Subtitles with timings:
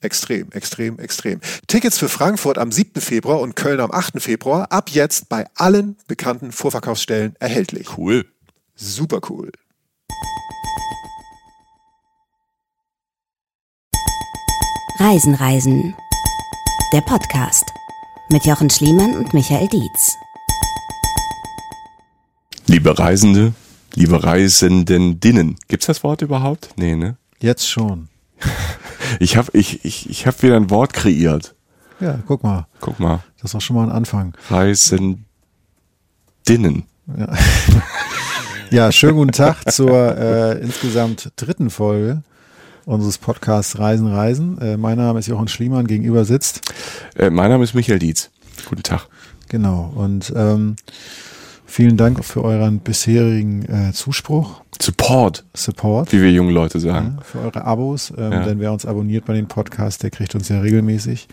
[0.00, 1.40] Extrem, extrem, extrem.
[1.66, 3.00] Tickets für Frankfurt am 7.
[3.00, 4.22] Februar und Köln am 8.
[4.22, 7.98] Februar ab jetzt bei allen bekannten Vorverkaufsstellen erhältlich.
[7.98, 8.24] Cool.
[8.76, 9.50] Super cool.
[15.00, 15.96] Reisen, Reisen.
[16.92, 17.64] Der Podcast
[18.30, 20.16] mit Jochen Schliemann und Michael Dietz.
[22.66, 23.52] Liebe Reisende,
[23.94, 25.56] liebe Reisendendinnen.
[25.66, 26.70] Gibt's das Wort überhaupt?
[26.76, 27.16] Nee, ne?
[27.40, 28.08] Jetzt schon.
[29.20, 31.54] Ich habe ich, ich, ich hab wieder ein Wort kreiert.
[31.98, 32.66] Ja, guck mal.
[32.80, 33.24] Guck mal.
[33.36, 34.34] Das ist doch schon mal ein Anfang.
[34.50, 35.24] Reisendinnen.
[37.16, 37.32] Ja,
[38.70, 42.22] ja schönen guten Tag zur äh, insgesamt dritten Folge
[42.84, 44.58] unseres Podcasts Reisen, Reisen.
[44.60, 46.60] Äh, mein Name ist Jochen Schliemann, gegenüber sitzt.
[47.16, 48.30] Äh, mein Name ist Michael Dietz.
[48.68, 49.08] Guten Tag.
[49.48, 49.92] Genau.
[49.94, 50.76] Und ähm,
[51.68, 54.62] vielen Dank für euren bisherigen äh, Zuspruch.
[54.80, 55.44] Support.
[55.54, 56.12] Support.
[56.12, 57.16] Wie wir jungen Leute sagen.
[57.18, 58.12] Ja, für eure Abos.
[58.16, 58.44] Ähm, ja.
[58.44, 61.28] Denn wer uns abonniert bei den Podcasts, der kriegt uns ja regelmäßig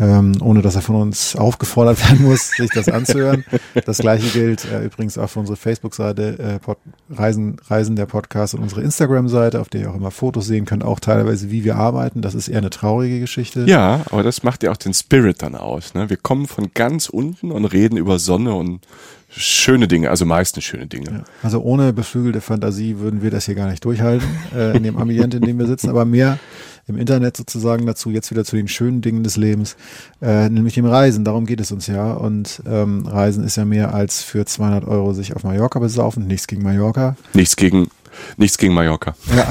[0.00, 3.44] ähm, ohne dass er von uns aufgefordert werden muss, sich das anzuhören.
[3.84, 8.62] Das gleiche gilt äh, übrigens auch für unsere Facebook-Seite äh, Reisen, Reisen der Podcast und
[8.62, 12.22] unsere Instagram-Seite, auf der ihr auch immer Fotos sehen könnt, auch teilweise, wie wir arbeiten.
[12.22, 13.64] Das ist eher eine traurige Geschichte.
[13.66, 15.94] Ja, aber das macht ja auch den Spirit dann aus.
[15.94, 16.08] Ne?
[16.08, 18.80] Wir kommen von ganz unten und reden über Sonne und
[19.30, 21.10] schöne Dinge, also meistens schöne Dinge.
[21.10, 24.96] Ja, also ohne beflügelte Fantasie würden wir das hier gar nicht durchhalten, äh, in dem
[24.96, 26.38] Ambiente, in dem wir sitzen, aber mehr
[26.86, 29.76] im Internet sozusagen dazu, jetzt wieder zu den schönen Dingen des Lebens,
[30.20, 31.24] äh, nämlich dem Reisen.
[31.24, 32.12] Darum geht es uns ja.
[32.12, 36.26] Und ähm, Reisen ist ja mehr als für 200 Euro sich auf Mallorca besaufen.
[36.26, 37.16] Nichts gegen Mallorca.
[37.32, 37.88] Nichts gegen
[38.36, 39.14] Nichts gegen Mallorca.
[39.34, 39.46] Ja.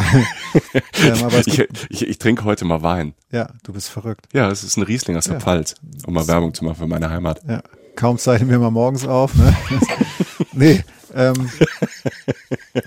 [1.04, 3.14] ähm, ich, ich, ich, trinke heute mal Wein.
[3.32, 4.28] Ja, du bist verrückt.
[4.34, 5.40] Ja, es ist ein Riesling aus der ja.
[5.40, 5.76] Pfalz,
[6.06, 7.42] um mal Werbung zu machen für meine Heimat.
[7.48, 7.62] Ja,
[8.00, 9.36] kaum zeichnen wir mal morgens auf.
[9.36, 9.54] Ne?
[10.54, 10.84] nee,
[11.14, 11.50] ähm,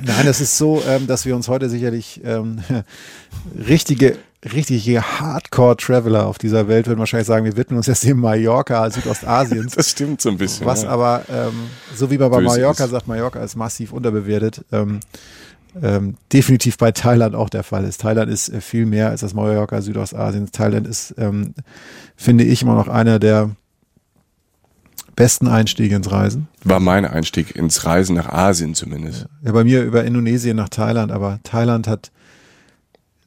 [0.00, 2.62] nein, es ist so, ähm, dass wir uns heute sicherlich ähm,
[3.68, 4.16] richtige
[4.54, 9.74] richtige Hardcore-Traveler auf dieser Welt würden wahrscheinlich sagen, wir widmen uns jetzt dem Mallorca Südostasiens.
[9.76, 10.66] Das stimmt so ein bisschen.
[10.66, 10.88] Was ja.
[10.88, 11.52] aber, ähm,
[11.94, 12.90] so wie man bei Böse Mallorca ist.
[12.90, 14.64] sagt, Mallorca ist massiv unterbewertet.
[14.72, 14.98] Ähm,
[15.80, 18.00] ähm, definitiv bei Thailand auch der Fall ist.
[18.00, 20.50] Thailand ist äh, viel mehr als das Mallorca Südostasiens.
[20.50, 21.54] Thailand ist, ähm,
[22.16, 23.50] finde ich, immer noch einer der
[25.14, 26.48] besten Einstiege ins Reisen.
[26.64, 29.22] War mein Einstieg ins Reisen nach Asien zumindest.
[29.22, 32.10] Ja, ja bei mir über Indonesien nach Thailand, aber Thailand hat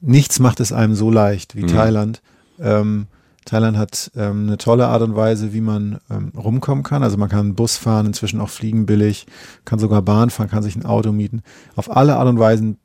[0.00, 1.68] nichts macht es einem so leicht wie mhm.
[1.68, 2.22] Thailand.
[2.60, 3.06] Ähm,
[3.44, 7.02] Thailand hat ähm, eine tolle Art und Weise, wie man ähm, rumkommen kann.
[7.02, 9.26] Also man kann Bus fahren, inzwischen auch fliegen billig,
[9.64, 11.42] kann sogar Bahn fahren, kann sich ein Auto mieten.
[11.76, 12.78] Auf alle Art und Weisen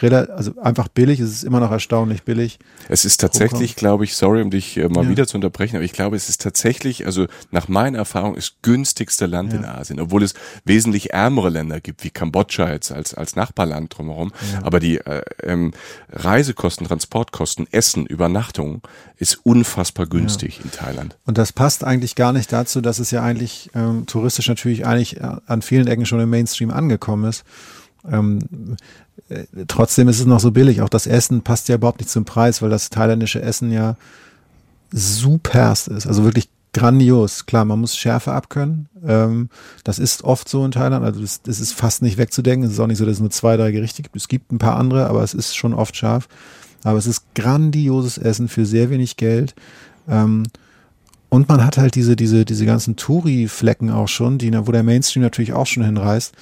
[0.00, 2.58] also einfach billig, es ist immer noch erstaunlich billig.
[2.88, 5.10] Es ist tatsächlich, glaube ich, sorry, um dich äh, mal ja.
[5.10, 9.26] wieder zu unterbrechen, aber ich glaube, es ist tatsächlich, also nach meiner Erfahrung, das günstigste
[9.26, 9.58] Land ja.
[9.58, 14.32] in Asien, obwohl es wesentlich ärmere Länder gibt, wie Kambodscha jetzt als, als Nachbarland drumherum.
[14.52, 14.64] Ja.
[14.64, 15.72] Aber die äh, ähm,
[16.10, 18.82] Reisekosten, Transportkosten, Essen, Übernachtung
[19.16, 21.16] ist unfassbar günstig in Thailand.
[21.26, 25.18] Und das passt eigentlich gar nicht dazu, dass es ja eigentlich ähm, touristisch natürlich eigentlich
[25.18, 27.44] äh, an vielen Ecken schon im Mainstream angekommen ist.
[28.08, 28.76] Ähm,
[29.28, 30.82] äh, trotzdem ist es noch so billig.
[30.82, 33.96] Auch das Essen passt ja überhaupt nicht zum Preis, weil das thailändische Essen ja
[34.92, 36.06] superst ist.
[36.06, 37.46] Also wirklich grandios.
[37.46, 38.88] Klar, man muss Schärfe abkönnen.
[39.06, 39.48] Ähm,
[39.84, 41.04] das ist oft so in Thailand.
[41.04, 42.66] Also das, das, ist fast nicht wegzudenken.
[42.66, 44.16] Es ist auch nicht so, dass es nur zwei, drei Gerichte gibt.
[44.16, 46.28] Es gibt ein paar andere, aber es ist schon oft scharf.
[46.82, 49.54] Aber es ist grandioses Essen für sehr wenig Geld.
[50.08, 50.44] Ähm,
[51.28, 55.22] und man hat halt diese, diese, diese ganzen Touri-Flecken auch schon, die, wo der Mainstream
[55.22, 56.34] natürlich auch schon hinreist.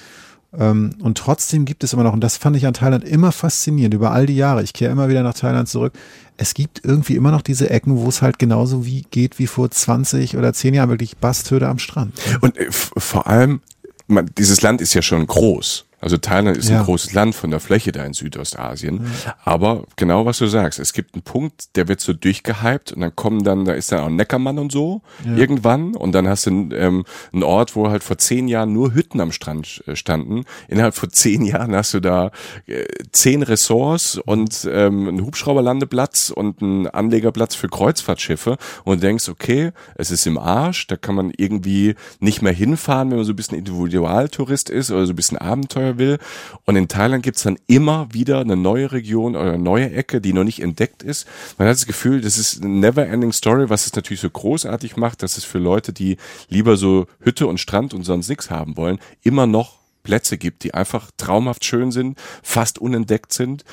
[0.57, 3.93] Ähm, und trotzdem gibt es immer noch, und das fand ich an Thailand immer faszinierend,
[3.93, 5.93] über all die Jahre, ich kehre immer wieder nach Thailand zurück,
[6.37, 9.69] es gibt irgendwie immer noch diese Ecken, wo es halt genauso wie geht wie vor
[9.69, 12.13] 20 oder 10 Jahren, wirklich Bastöde am Strand.
[12.41, 13.61] Und äh, vor allem,
[14.07, 15.85] man, dieses Land ist ja schon groß.
[16.01, 16.79] Also Thailand ist ja.
[16.79, 19.05] ein großes Land von der Fläche da in Südostasien.
[19.25, 19.35] Ja.
[19.43, 23.15] Aber genau was du sagst, es gibt einen Punkt, der wird so durchgehypt und dann
[23.15, 25.35] kommen dann, da ist dann auch Neckermann und so ja.
[25.35, 29.19] irgendwann und dann hast du ähm, einen Ort, wo halt vor zehn Jahren nur Hütten
[29.19, 30.45] am Strand äh, standen.
[30.67, 32.31] Innerhalb von zehn Jahren hast du da
[32.67, 39.71] äh, zehn Ressorts und ähm, einen Hubschrauberlandeplatz und einen Anlegerplatz für Kreuzfahrtschiffe und denkst, okay,
[39.95, 43.35] es ist im Arsch, da kann man irgendwie nicht mehr hinfahren, wenn man so ein
[43.35, 46.19] bisschen Individualtourist ist oder so ein bisschen Abenteuer will.
[46.65, 50.33] Und in Thailand gibt's dann immer wieder eine neue Region oder eine neue Ecke, die
[50.33, 51.27] noch nicht entdeckt ist.
[51.57, 55.23] Man hat das Gefühl, das ist eine never-ending Story, was es natürlich so großartig macht,
[55.23, 56.17] dass es für Leute, die
[56.49, 60.73] lieber so Hütte und Strand und sonst nichts haben wollen, immer noch Plätze gibt, die
[60.73, 63.63] einfach traumhaft schön sind, fast unentdeckt sind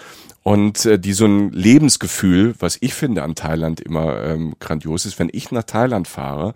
[0.42, 5.18] und äh, die so ein Lebensgefühl, was ich finde an Thailand immer ähm, grandios ist,
[5.18, 6.54] wenn ich nach Thailand fahre,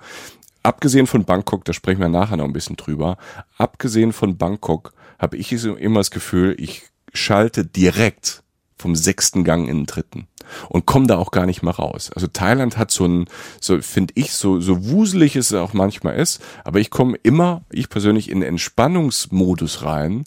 [0.62, 3.16] abgesehen von Bangkok, da sprechen wir nachher noch ein bisschen drüber,
[3.56, 6.82] abgesehen von Bangkok habe ich immer das Gefühl, ich
[7.12, 8.42] schalte direkt
[8.80, 10.26] vom sechsten Gang in den dritten
[10.68, 12.10] und komme da auch gar nicht mehr raus.
[12.14, 13.26] Also Thailand hat so ein,
[13.60, 17.88] so finde ich, so, so wuselig es auch manchmal ist, aber ich komme immer, ich
[17.90, 20.24] persönlich, in Entspannungsmodus rein,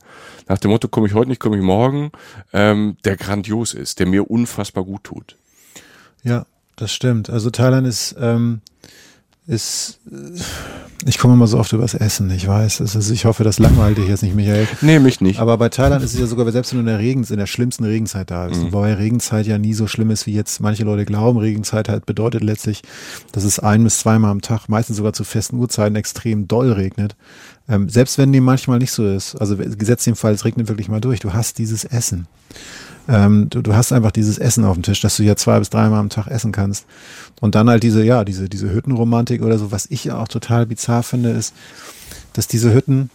[0.47, 2.11] nach dem Motto, komme ich heute nicht, komme ich morgen,
[2.53, 5.35] ähm, der grandios ist, der mir unfassbar gut tut.
[6.23, 7.29] Ja, das stimmt.
[7.29, 8.61] Also Thailand ist, ähm,
[9.47, 10.39] ist, äh,
[11.05, 12.79] ich komme immer so oft übers Essen, ich weiß.
[12.79, 14.67] Ist, ich hoffe, das langweilt dich jetzt nicht, Michael.
[14.81, 15.39] Nee, mich nicht.
[15.39, 17.47] Aber bei Thailand ist es ja sogar, selbst wenn du in der Regen, in der
[17.47, 18.73] schlimmsten Regenzeit da bist, mhm.
[18.73, 21.39] wobei Regenzeit ja nie so schlimm ist, wie jetzt manche Leute glauben.
[21.39, 22.83] Regenzeit halt bedeutet letztlich,
[23.31, 27.15] dass es ein bis zweimal am Tag, meistens sogar zu festen Uhrzeiten extrem doll regnet.
[27.67, 30.89] Ähm, selbst wenn dem manchmal nicht so ist, also gesetzt den Fall, es regnet wirklich
[30.89, 32.27] mal durch, du hast dieses Essen.
[33.07, 35.69] Ähm, du, du hast einfach dieses Essen auf dem Tisch, dass du ja zwei bis
[35.69, 36.85] dreimal am Tag essen kannst.
[37.41, 40.65] Und dann halt diese, ja, diese, diese Hüttenromantik oder so, was ich ja auch total
[40.65, 41.53] bizarr finde, ist,
[42.33, 43.09] dass diese Hütten,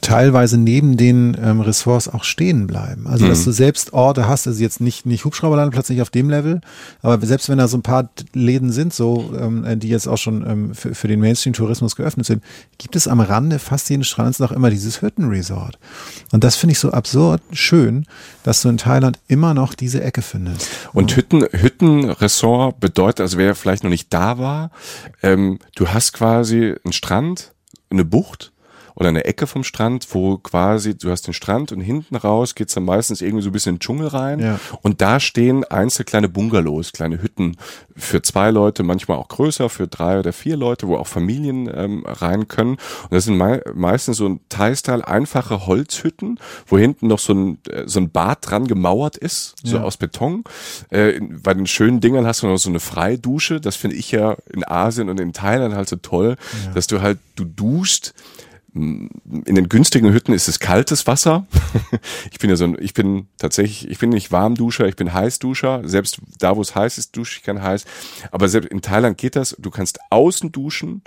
[0.00, 3.06] teilweise neben den ähm, Ressorts auch stehen bleiben.
[3.06, 3.44] Also, dass mhm.
[3.44, 6.60] du selbst Orte hast, also jetzt nicht, nicht Hubschrauberlandeplatz, nicht auf dem Level,
[7.02, 10.44] aber selbst wenn da so ein paar Läden sind, so, ähm, die jetzt auch schon
[10.46, 12.42] ähm, für, für den Mainstream-Tourismus geöffnet sind,
[12.78, 15.78] gibt es am Rande fast jeden Strands noch immer dieses Hüttenresort.
[16.32, 18.06] Und das finde ich so absurd schön,
[18.42, 20.68] dass du in Thailand immer noch diese Ecke findest.
[20.92, 24.70] Und Hütten, Hüttenresort bedeutet, also wer vielleicht noch nicht da war,
[25.22, 27.52] ähm, du hast quasi einen Strand,
[27.90, 28.51] eine Bucht,
[28.94, 32.74] oder eine Ecke vom Strand, wo quasi, du hast den Strand und hinten raus geht's
[32.74, 34.40] dann meistens irgendwie so ein bisschen in den Dschungel rein.
[34.40, 34.60] Ja.
[34.82, 37.56] Und da stehen einzelne kleine Bungalows, kleine Hütten
[37.96, 42.04] für zwei Leute, manchmal auch größer, für drei oder vier Leute, wo auch Familien ähm,
[42.06, 42.72] rein können.
[42.72, 47.58] Und das sind mei meistens so ein Teilsteil einfache Holzhütten, wo hinten noch so ein,
[47.68, 49.82] äh, so ein Bad dran gemauert ist, so ja.
[49.82, 50.44] aus Beton.
[50.90, 53.60] Äh, bei den schönen Dingern hast du noch so eine Freidusche.
[53.60, 56.36] Das finde ich ja in Asien und in Thailand halt so toll,
[56.66, 56.72] ja.
[56.72, 58.14] dass du halt, du duschst
[58.74, 59.10] in
[59.54, 61.46] den günstigen Hütten ist es kaltes Wasser.
[62.30, 65.82] ich bin ja so ein, ich bin tatsächlich, ich bin nicht Warmduscher, ich bin Heißduscher.
[65.84, 67.84] Selbst da, wo es heiß ist, dusche ich kein heiß.
[68.30, 69.54] Aber selbst in Thailand geht das.
[69.58, 71.02] Du kannst außen duschen.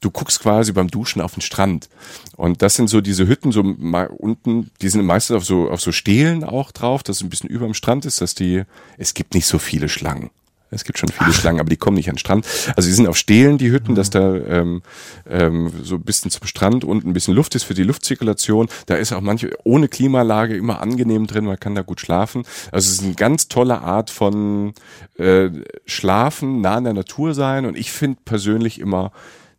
[0.00, 1.88] Du guckst quasi beim Duschen auf den Strand.
[2.36, 5.92] Und das sind so diese Hütten so unten, die sind meistens auf so, auf so
[5.92, 8.64] Stelen auch drauf, dass es ein bisschen über dem Strand ist, dass die,
[8.98, 10.30] es gibt nicht so viele Schlangen.
[10.74, 11.34] Es gibt schon viele Ach.
[11.34, 12.46] Schlangen, aber die kommen nicht an den Strand.
[12.76, 13.96] Also die sind auf Stelen, die Hütten, mhm.
[13.96, 14.82] dass da ähm,
[15.28, 18.68] ähm, so ein bisschen zum Strand und ein bisschen Luft ist für die Luftzirkulation.
[18.86, 22.44] Da ist auch manche ohne Klimalage immer angenehm drin, man kann da gut schlafen.
[22.72, 24.74] Also es ist eine ganz tolle Art von
[25.16, 25.50] äh,
[25.86, 27.66] Schlafen, nah an der Natur sein.
[27.66, 29.12] Und ich finde persönlich immer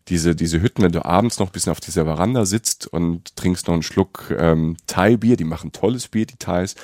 [0.07, 3.67] diese, diese Hütten, wenn du abends noch ein bisschen auf dieser Veranda sitzt und trinkst
[3.67, 6.75] noch einen Schluck ähm, Thai-Bier, die machen tolles Bier, die Thais,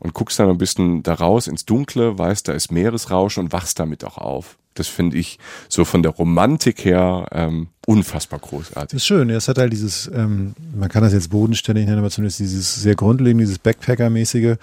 [0.00, 3.78] und guckst dann ein bisschen da raus ins Dunkle, weißt, da ist Meeresrauschen und wachst
[3.78, 4.56] damit auch auf.
[4.74, 5.38] Das finde ich
[5.68, 8.90] so von der Romantik her ähm, unfassbar großartig.
[8.90, 9.30] Das ist schön.
[9.30, 12.96] Es hat halt dieses, ähm, man kann das jetzt bodenständig nennen, aber zumindest dieses sehr
[12.96, 14.56] grundlegende, dieses Backpacker-mäßige.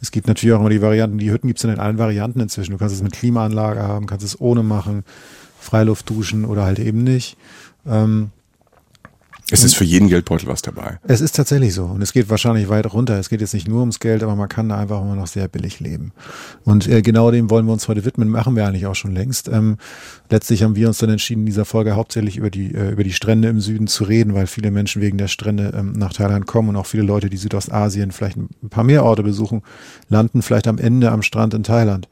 [0.00, 2.70] Es gibt natürlich auch immer die Varianten, die Hütten gibt es in allen Varianten inzwischen.
[2.70, 5.04] Du kannst es mit Klimaanlage haben, kannst es ohne machen.
[5.58, 7.36] Freiluft duschen oder halt eben nicht.
[7.86, 8.30] Ähm,
[9.50, 10.98] es ist für jeden Geldbeutel was dabei.
[11.04, 11.86] Es ist tatsächlich so.
[11.86, 13.18] Und es geht wahrscheinlich weit runter.
[13.18, 15.48] Es geht jetzt nicht nur ums Geld, aber man kann da einfach immer noch sehr
[15.48, 16.12] billig leben.
[16.64, 18.28] Und äh, genau dem wollen wir uns heute widmen.
[18.28, 19.48] Machen wir eigentlich auch schon längst.
[19.48, 19.78] Ähm,
[20.28, 23.12] letztlich haben wir uns dann entschieden, in dieser Folge hauptsächlich über die, äh, über die
[23.12, 26.68] Strände im Süden zu reden, weil viele Menschen wegen der Strände ähm, nach Thailand kommen
[26.68, 29.62] und auch viele Leute, die Südostasien vielleicht ein paar mehr Orte besuchen,
[30.10, 32.06] landen vielleicht am Ende am Strand in Thailand.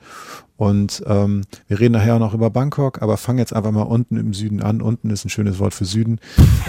[0.57, 4.17] Und ähm, wir reden nachher auch noch über Bangkok, aber fang jetzt einfach mal unten
[4.17, 4.81] im Süden an.
[4.81, 6.19] Unten ist ein schönes Wort für Süden.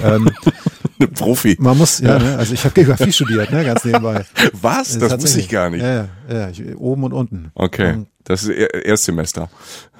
[0.03, 0.29] Ähm,
[1.13, 1.55] Profi.
[1.59, 2.19] Man muss, ja.
[2.19, 4.25] Ne, also ich habe Geografie studiert, ne, ganz nebenbei.
[4.61, 4.97] Was?
[4.97, 5.81] Das, das wusste ich gar nicht.
[5.81, 7.51] Ja, ja, ja oben und unten.
[7.53, 7.93] Okay.
[7.93, 9.49] Und Das ist Erstsemester.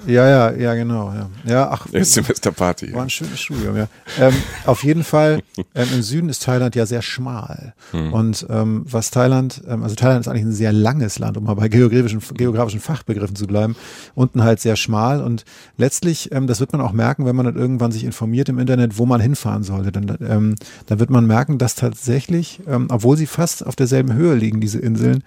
[0.06, 1.14] Ja, ja, ja, genau.
[1.14, 2.94] Ja, ja ach, Erstsemesterparty.
[2.94, 3.88] War ein schönes Studium, ja.
[4.20, 4.34] Ähm,
[4.66, 5.42] auf jeden Fall,
[5.74, 7.74] ähm, im Süden ist Thailand ja sehr schmal.
[7.92, 8.12] Hm.
[8.12, 11.54] Und ähm, was Thailand, ähm, also Thailand ist eigentlich ein sehr langes Land, um mal
[11.54, 13.78] bei geografischen, geografischen Fachbegriffen zu bleiben.
[14.14, 15.22] Unten halt sehr schmal.
[15.22, 15.46] Und
[15.78, 18.98] letztlich, ähm, das wird man auch merken, wenn man dann irgendwann sich informiert im Internet,
[18.98, 19.94] wo man hinfahren sollte.
[19.94, 20.56] Dann, ähm,
[20.88, 25.24] dann wird man merken, dass tatsächlich, obwohl sie fast auf derselben Höhe liegen, diese Inseln,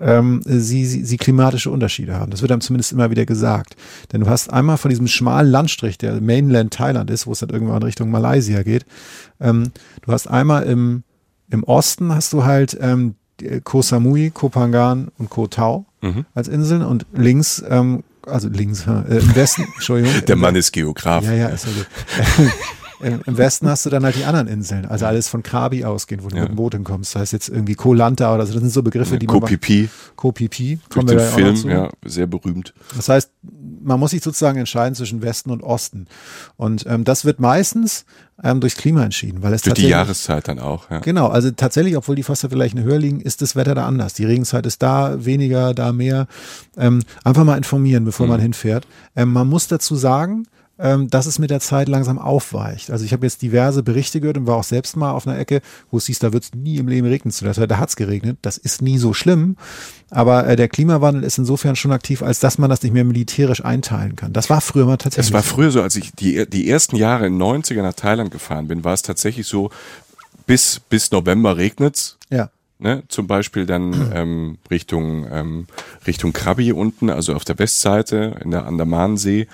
[0.00, 2.30] ähm, sie, sie, sie klimatische Unterschiede haben.
[2.30, 3.76] Das wird einem zumindest immer wieder gesagt.
[4.12, 7.50] Denn du hast einmal von diesem schmalen Landstrich, der Mainland Thailand ist, wo es dann
[7.50, 8.86] irgendwann in Richtung Malaysia geht,
[9.40, 11.02] ähm, du hast einmal im,
[11.50, 13.14] im Osten hast du halt ähm,
[13.64, 16.26] Koh Samui, Koh Phangan und Koh Tao mhm.
[16.34, 20.24] als Inseln und links ähm, also links, äh, im Westen, Entschuldigung.
[20.26, 21.24] Der Mann ist Geograf.
[21.24, 22.50] Ja, ja, ist okay.
[23.02, 26.24] Im, Im, Westen hast du dann halt die anderen Inseln, also alles von Krabi ausgehend,
[26.24, 26.42] wo du ja.
[26.42, 27.14] mit dem Boot hinkommst.
[27.14, 29.40] Das heißt jetzt irgendwie Koh Lanta oder so, das sind so Begriffe, die man.
[29.40, 29.88] Kopipi.
[30.16, 30.78] Kopipi.
[30.88, 32.74] Kommen wir da Film, auch ja, sehr berühmt.
[32.96, 33.30] Das heißt,
[33.82, 36.06] man muss sich sozusagen entscheiden zwischen Westen und Osten.
[36.56, 38.04] Und ähm, das wird meistens
[38.42, 40.90] ähm, durchs Klima entschieden, weil es durch die Jahreszeit dann auch.
[40.90, 41.00] Ja.
[41.00, 44.14] Genau, also tatsächlich, obwohl die Fässer vielleicht höher liegen, ist das Wetter da anders.
[44.14, 46.26] Die Regenzeit ist da weniger, da mehr.
[46.76, 48.32] Ähm, einfach mal informieren, bevor mhm.
[48.32, 48.86] man hinfährt.
[49.16, 50.46] Ähm, man muss dazu sagen,
[50.80, 52.90] ähm, dass es mit der Zeit langsam aufweicht.
[52.90, 55.60] Also ich habe jetzt diverse Berichte gehört und war auch selbst mal auf einer Ecke,
[55.90, 57.70] wo es hieß, da wird es nie im Leben regnen zu der Zeit.
[57.70, 58.38] Da hat es geregnet.
[58.42, 59.56] Das ist nie so schlimm.
[60.10, 63.64] Aber äh, der Klimawandel ist insofern schon aktiv, als dass man das nicht mehr militärisch
[63.64, 64.32] einteilen kann.
[64.32, 65.28] Das war früher mal tatsächlich.
[65.28, 68.66] Es war früher so, als ich die, die ersten Jahre in 90er nach Thailand gefahren
[68.66, 69.70] bin, war es tatsächlich so,
[70.46, 72.16] bis, bis November regnet's.
[72.30, 72.50] Ja.
[72.82, 75.66] Ne, zum Beispiel dann ähm, Richtung ähm,
[76.06, 79.48] Richtung Krabi unten, also auf der Westseite in der Andamansee.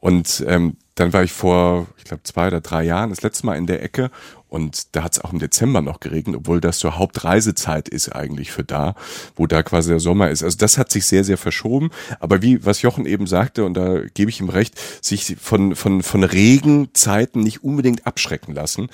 [0.00, 3.56] Und ähm, dann war ich vor, ich glaube, zwei oder drei Jahren das letzte Mal
[3.56, 4.10] in der Ecke
[4.50, 8.50] und da hat es auch im Dezember noch geregnet, obwohl das so Hauptreisezeit ist eigentlich
[8.50, 8.96] für da,
[9.36, 10.42] wo da quasi der Sommer ist.
[10.42, 11.90] Also das hat sich sehr, sehr verschoben.
[12.18, 16.02] Aber wie, was Jochen eben sagte, und da gebe ich ihm recht, sich von, von,
[16.02, 18.88] von Regenzeiten nicht unbedingt abschrecken lassen, mhm.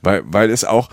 [0.00, 0.90] weil, weil es auch,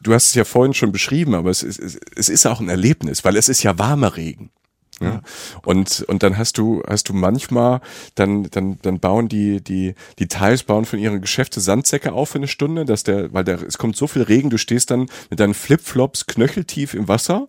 [0.00, 1.78] du hast es ja vorhin schon beschrieben, aber es ist,
[2.16, 4.50] es ist auch ein Erlebnis, weil es ist ja warmer Regen.
[5.00, 5.22] Ja.
[5.64, 7.80] Und, und dann hast du, hast du manchmal,
[8.16, 12.38] dann, dann, dann bauen die, die, die Teils bauen von ihren Geschäfte Sandsäcke auf für
[12.38, 15.40] eine Stunde, dass der, weil der, es kommt so viel Regen, du stehst dann mit
[15.40, 17.48] deinen Flipflops knöcheltief im Wasser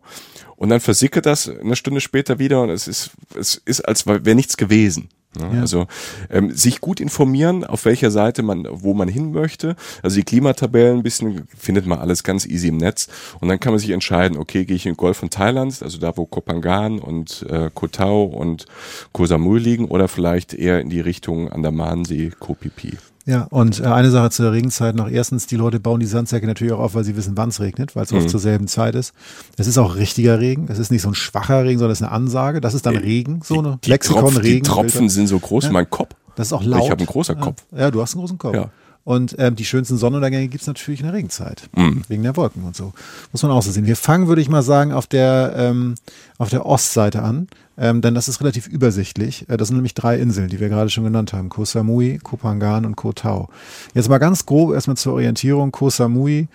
[0.56, 4.36] und dann versickert das eine Stunde später wieder und es ist, es ist, als wäre
[4.36, 5.10] nichts gewesen.
[5.40, 5.88] Ja, Also
[6.30, 9.76] ähm, sich gut informieren, auf welcher Seite man, wo man hin möchte.
[10.04, 13.08] Also die Klimatabellen ein bisschen findet man alles ganz easy im Netz
[13.40, 15.98] und dann kann man sich entscheiden, okay, gehe ich in den Golf von Thailand, also
[16.00, 18.66] da wo Kopangan und äh, Koh Tao und
[19.14, 22.98] Koh Samui liegen oder vielleicht eher in die Richtung Andamansee, Koh Phi Phi.
[23.26, 25.10] Ja, und äh, eine Sache zur Regenzeit noch.
[25.10, 27.96] Erstens, die Leute bauen die Sandsäcke natürlich auch auf, weil sie wissen, wann es regnet,
[27.96, 28.20] weil es mhm.
[28.20, 29.14] oft zur selben Zeit ist.
[29.58, 30.68] Es ist auch richtiger Regen.
[30.70, 32.62] Es ist nicht so ein schwacher Regen, sondern es ist eine Ansage.
[32.62, 34.64] Das ist dann äh, Regen, so eine die, Lexikon Tropf, Regen.
[34.64, 36.16] Die Tropfen sind so groß wie mein Kopf.
[36.36, 36.84] Das ist auch laut.
[36.84, 37.64] Ich habe einen großen Kopf.
[37.76, 38.56] Ja, du hast einen großen Kopf.
[38.56, 38.70] Ja.
[39.04, 42.02] Und ähm, die schönsten Sonnenuntergänge gibt's natürlich in der Regenzeit, mm.
[42.08, 42.94] wegen der Wolken und so.
[43.32, 43.88] Muss man auch so sehen.
[43.88, 45.96] Wir fangen, würde ich mal sagen, auf der, ähm,
[46.38, 47.48] auf der Ostseite an,
[47.82, 49.50] ähm, denn das ist relativ übersichtlich.
[49.50, 51.50] Äh, das sind nämlich drei Inseln, die wir gerade schon genannt haben.
[51.50, 53.50] Koh Samui, Koh Phangan und Koh Tao.
[53.96, 55.72] Jetzt mal ganz grob erstmal zur Orientierung.
[55.72, 56.48] Koh Samui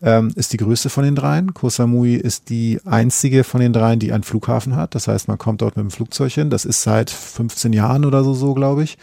[0.00, 1.52] ähm, ist die größte von den dreien.
[1.52, 4.94] Koh Samui ist die einzige von den dreien, die einen Flughafen hat.
[4.94, 6.48] Das heißt, man kommt dort mit dem Flugzeug hin.
[6.48, 8.96] Das ist seit 15 Jahren oder so, so glaube ich.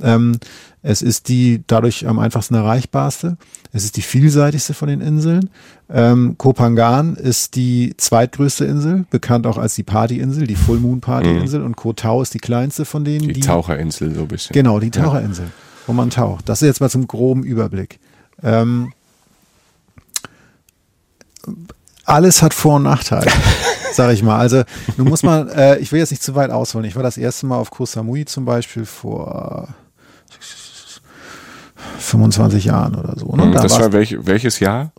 [0.00, 0.38] Ähm,
[0.82, 3.36] es ist die dadurch am einfachsten erreichbarste.
[3.72, 5.50] Es ist die vielseitigste von den Inseln.
[5.90, 11.60] Ähm, Kopangan ist die zweitgrößte Insel, bekannt auch als die Partyinsel, die Full Moon Partyinsel.
[11.60, 11.66] Mhm.
[11.66, 13.26] Und Koh Tao ist die kleinste von denen.
[13.26, 14.54] Die, die Taucherinsel so ein bisschen.
[14.54, 15.50] Genau, die Taucherinsel, ja.
[15.86, 16.48] wo man taucht.
[16.48, 17.98] Das ist jetzt mal zum groben Überblick.
[18.42, 18.92] Ähm,
[22.04, 23.30] alles hat Vor- und Nachteile,
[23.92, 24.38] sag ich mal.
[24.38, 24.62] Also
[24.96, 26.86] du musst mal, äh, ich will jetzt nicht zu weit ausholen.
[26.86, 29.68] Ich war das erste Mal auf Koh Samui zum Beispiel vor
[31.98, 33.34] 25 Jahren oder so.
[33.34, 33.46] Ne?
[33.46, 34.92] Mhm, da das war welch, welches Jahr?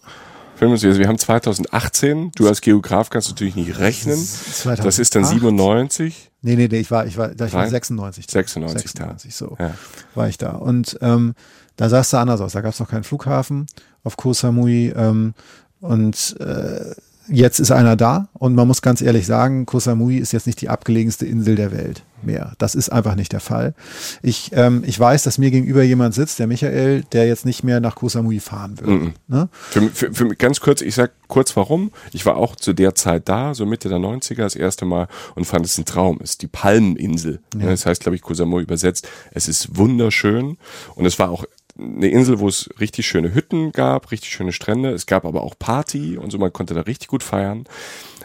[0.59, 4.17] Wir haben 2018, du als Geograf kannst natürlich nicht rechnen.
[4.17, 4.85] 2008.
[4.85, 6.31] Das ist dann 97.
[6.41, 8.25] Nee, nee, nee, ich war, ich war, ich war 96.
[8.29, 9.73] 96, 96 so ja.
[10.15, 10.51] war ich da.
[10.51, 11.33] Und ähm,
[11.77, 12.51] da sah es da anders aus.
[12.51, 13.67] Da gab es noch keinen Flughafen
[14.03, 14.93] auf Koh Samui.
[14.95, 15.33] Ähm,
[15.79, 16.93] und äh,
[17.29, 20.61] jetzt ist einer da und man muss ganz ehrlich sagen, Koh Samui ist jetzt nicht
[20.61, 22.53] die abgelegenste Insel der Welt mehr.
[22.57, 23.73] Das ist einfach nicht der Fall.
[24.21, 27.79] Ich, ähm, ich weiß, dass mir gegenüber jemand sitzt, der Michael, der jetzt nicht mehr
[27.79, 28.87] nach Koh Samui fahren will.
[28.87, 29.13] Mm -mm.
[29.27, 29.49] Ne?
[29.69, 31.91] Für, für, für ganz kurz, ich sag kurz warum.
[32.11, 35.45] Ich war auch zu der Zeit da, so Mitte der 90er das erste Mal und
[35.45, 36.19] fand es ein Traum.
[36.21, 37.39] Es ist die Palmeninsel.
[37.57, 37.67] Ja.
[37.67, 39.07] Das heißt, glaube ich, Koh Samui übersetzt.
[39.31, 40.57] Es ist wunderschön
[40.95, 41.45] und es war auch
[41.79, 44.91] eine Insel, wo es richtig schöne Hütten gab, richtig schöne Strände.
[44.91, 47.65] Es gab aber auch Party und so, man konnte da richtig gut feiern.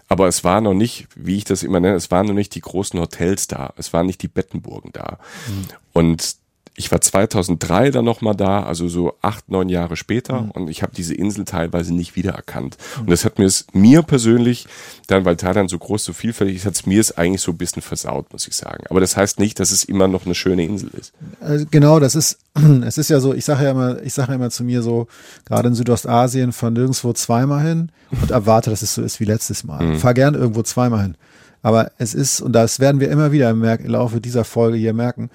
[0.08, 2.60] Aber es war noch nicht, wie ich das immer nenne, es waren noch nicht die
[2.60, 3.72] großen Hotels da.
[3.76, 5.18] Es waren nicht die Bettenburgen da.
[5.48, 5.64] Mhm.
[5.92, 6.36] Und
[6.76, 10.50] ich war 2003 dann nochmal da, also so acht, neun Jahre später mhm.
[10.50, 12.76] und ich habe diese Insel teilweise nicht wiedererkannt.
[12.96, 13.02] Mhm.
[13.02, 14.66] Und das hat mir es, mir persönlich,
[15.06, 17.58] dann weil Thailand so groß, so vielfältig ist, hat es mir es eigentlich so ein
[17.58, 18.84] bisschen versaut, muss ich sagen.
[18.90, 21.12] Aber das heißt nicht, dass es immer noch eine schöne Insel ist.
[21.40, 22.38] Also genau, das ist,
[22.84, 25.06] es ist ja so, ich sage ja immer, ich sage ja immer zu mir so,
[25.44, 29.62] gerade in Südostasien, fahr nirgendwo zweimal hin und erwarte, dass es so ist wie letztes
[29.62, 29.84] Mal.
[29.84, 29.98] Mhm.
[29.98, 31.16] Fahr gern irgendwo zweimal hin.
[31.62, 35.30] Aber es ist, und das werden wir immer wieder im Laufe dieser Folge hier merken,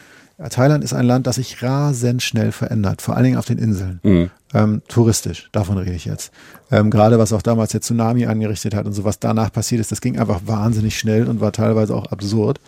[0.48, 4.00] Thailand ist ein Land, das sich rasend schnell verändert, vor allen Dingen auf den Inseln.
[4.04, 4.30] Mhm.
[4.54, 6.32] Ähm, touristisch, davon rede ich jetzt.
[6.72, 9.92] Ähm, gerade was auch damals der Tsunami angerichtet hat und so, was danach passiert ist,
[9.92, 12.62] das ging einfach wahnsinnig schnell und war teilweise auch absurd.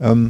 [0.00, 0.28] Ähm,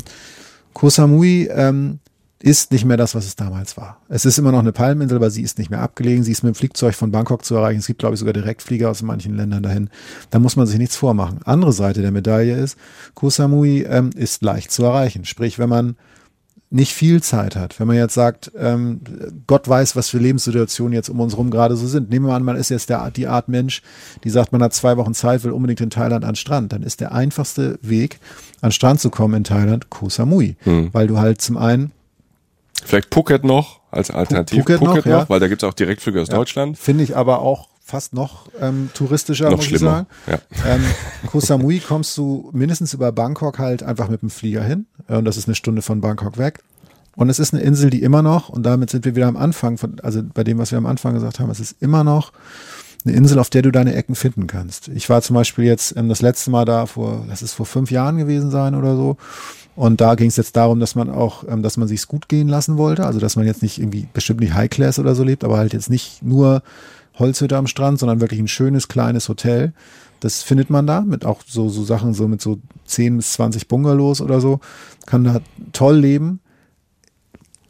[0.72, 1.98] Koh Samui ähm,
[2.40, 4.00] ist nicht mehr das, was es damals war.
[4.08, 6.24] Es ist immer noch eine Palmeninsel, aber sie ist nicht mehr abgelegen.
[6.24, 7.78] Sie ist mit dem Flugzeug von Bangkok zu erreichen.
[7.78, 9.88] Es gibt, glaube ich, sogar Direktflieger aus manchen Ländern dahin.
[10.30, 11.40] Da muss man sich nichts vormachen.
[11.44, 12.76] Andere Seite der Medaille ist,
[13.14, 15.24] Koh Samui ähm, ist leicht zu erreichen.
[15.24, 15.96] Sprich, wenn man
[16.70, 17.78] nicht viel Zeit hat.
[17.78, 19.00] Wenn man jetzt sagt, ähm,
[19.46, 22.10] Gott weiß, was für Lebenssituationen jetzt um uns rum gerade so sind.
[22.10, 23.82] Nehmen wir an, man ist jetzt der, die Art Mensch,
[24.24, 26.72] die sagt, man hat zwei Wochen Zeit, will unbedingt in Thailand an Strand.
[26.72, 28.18] Dann ist der einfachste Weg,
[28.60, 30.56] an Strand zu kommen in Thailand, Koh Samui.
[30.64, 30.90] Hm.
[30.92, 31.92] Weil du halt zum einen
[32.84, 34.60] Vielleicht Phuket noch als Alternative.
[34.60, 35.28] Phuket, Phuket noch, noch ja.
[35.28, 36.34] weil da gibt's auch Direktflüge aus ja.
[36.34, 36.76] Deutschland.
[36.76, 40.06] Finde ich aber auch fast noch ähm, touristischer, noch muss schlimmer.
[40.26, 40.42] ich sagen.
[40.64, 40.74] Ja.
[40.74, 40.84] Ähm,
[41.26, 44.86] Koh Samui kommst du mindestens über Bangkok halt einfach mit dem Flieger hin.
[45.06, 46.60] Äh, und das ist eine Stunde von Bangkok weg.
[47.14, 49.76] Und es ist eine Insel, die immer noch, und damit sind wir wieder am Anfang,
[49.76, 52.32] von, also bei dem, was wir am Anfang gesagt haben, es ist immer noch
[53.04, 54.88] eine Insel, auf der du deine Ecken finden kannst.
[54.88, 57.90] Ich war zum Beispiel jetzt ähm, das letzte Mal da vor, das ist vor fünf
[57.90, 59.18] Jahren gewesen sein oder so.
[59.76, 62.48] Und da ging es jetzt darum, dass man auch, ähm, dass man sich's gut gehen
[62.48, 63.04] lassen wollte.
[63.04, 65.74] Also dass man jetzt nicht irgendwie bestimmt nicht High Class oder so lebt, aber halt
[65.74, 66.62] jetzt nicht nur
[67.18, 69.72] Holzhütte am Strand, sondern wirklich ein schönes kleines Hotel.
[70.20, 73.68] Das findet man da mit auch so, so Sachen, so mit so 10 bis 20
[73.68, 74.60] Bungalows oder so.
[75.06, 75.40] Kann da
[75.72, 76.40] toll leben.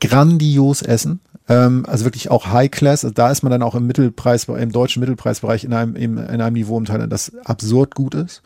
[0.01, 1.21] Grandios essen.
[1.49, 3.05] Ähm, also wirklich auch High Class.
[3.05, 6.41] Also da ist man dann auch im Mittelpreis, im deutschen Mittelpreisbereich in einem, in, in
[6.41, 8.43] einem Niveau im Thailand, das absurd gut ist.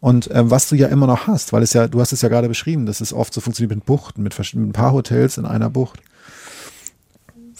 [0.00, 2.30] Und ähm, was du ja immer noch hast, weil es ja, du hast es ja
[2.30, 5.44] gerade beschrieben, dass es oft so funktioniert mit Buchten, mit, mit ein paar Hotels in
[5.44, 6.00] einer Bucht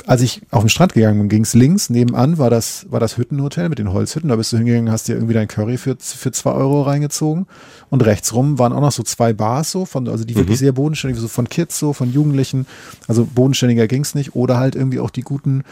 [0.06, 3.16] als ich auf den Strand gegangen bin, ging es links, nebenan war das, war das
[3.16, 4.28] Hüttenhotel mit den Holzhütten.
[4.28, 7.46] Da bist du hingegangen, hast dir irgendwie dein Curry für, für zwei Euro reingezogen.
[7.88, 10.38] Und rechts rum waren auch noch so zwei Bars so, von, also die mhm.
[10.40, 12.66] wirklich sehr bodenständig, so von Kids, so von Jugendlichen.
[13.08, 14.34] Also bodenständiger ging's nicht.
[14.34, 15.64] Oder halt irgendwie auch die guten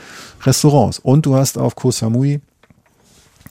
[0.45, 0.99] Restaurants.
[0.99, 2.41] Und du hast auf Koh Samui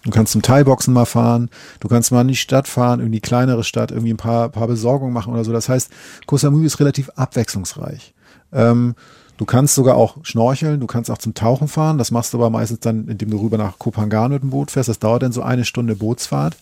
[0.03, 1.49] Du kannst zum Thai-Boxen mal fahren,
[1.81, 4.67] du kannst mal in die Stadt fahren, in die kleinere Stadt, irgendwie ein paar, paar
[4.67, 5.51] Besorgungen machen oder so.
[5.51, 5.91] Das heißt,
[6.25, 8.13] Koh Samui ist relativ abwechslungsreich.
[8.53, 8.95] Ähm,
[9.37, 11.97] Du kannst sogar auch schnorcheln, du kannst auch zum Tauchen fahren.
[11.97, 14.89] Das machst du aber meistens dann, indem du rüber nach Kopangan mit dem Boot fährst.
[14.89, 16.57] Das dauert dann so eine Stunde Bootsfahrt.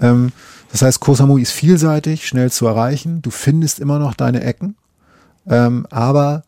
[0.00, 0.32] Ähm,
[0.70, 3.20] das heißt, Koh Samui ist vielseitig, schnell zu erreichen.
[3.20, 4.76] Du findest immer noch deine Ecken.
[5.46, 6.44] Ähm, aber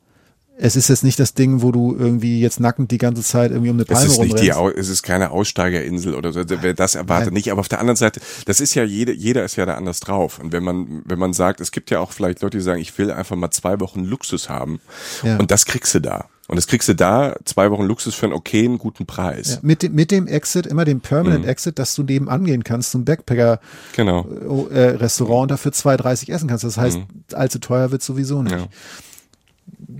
[0.57, 3.71] es ist jetzt nicht das Ding, wo du irgendwie jetzt nackend die ganze Zeit irgendwie
[3.71, 6.43] um eine Palme es ist nicht die, Es ist keine Aussteigerinsel oder so.
[6.47, 7.35] Wer das erwartet Nein.
[7.35, 7.51] nicht.
[7.51, 10.39] Aber auf der anderen Seite, das ist ja jeder, jeder ist ja da anders drauf.
[10.39, 12.97] Und wenn man, wenn man sagt, es gibt ja auch vielleicht Leute, die sagen, ich
[12.99, 14.81] will einfach mal zwei Wochen Luxus haben.
[15.25, 15.39] Ja.
[15.39, 16.29] Und das kriegst du da.
[16.47, 19.55] Und das kriegst du da, zwei Wochen Luxus für einen okayen, guten Preis.
[19.55, 21.49] Ja, mit, dem, mit dem Exit, immer dem Permanent mhm.
[21.49, 24.27] Exit, dass du nebenan gehen kannst zum Backpacker-Restaurant genau.
[24.71, 26.65] äh, und dafür 2,30 essen kannst.
[26.65, 27.07] Das heißt, mhm.
[27.33, 28.55] allzu teuer wird sowieso nicht.
[28.55, 28.69] Ja.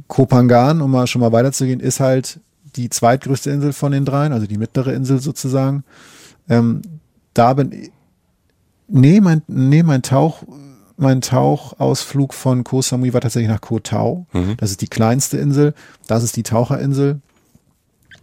[0.09, 2.41] Kopangan, um mal schon mal weiterzugehen, ist halt
[2.77, 5.85] die zweitgrößte Insel von den dreien, also die mittlere Insel sozusagen.
[6.49, 6.83] Ähm,
[7.33, 7.91] da bin
[8.89, 10.43] nee, mein, nee, mein Tauch,
[10.97, 14.27] mein Tauchausflug von Koh Samui war tatsächlich nach Koh Tao.
[14.33, 14.57] Mhm.
[14.59, 15.75] Das ist die kleinste Insel.
[16.07, 17.21] Das ist die Taucherinsel.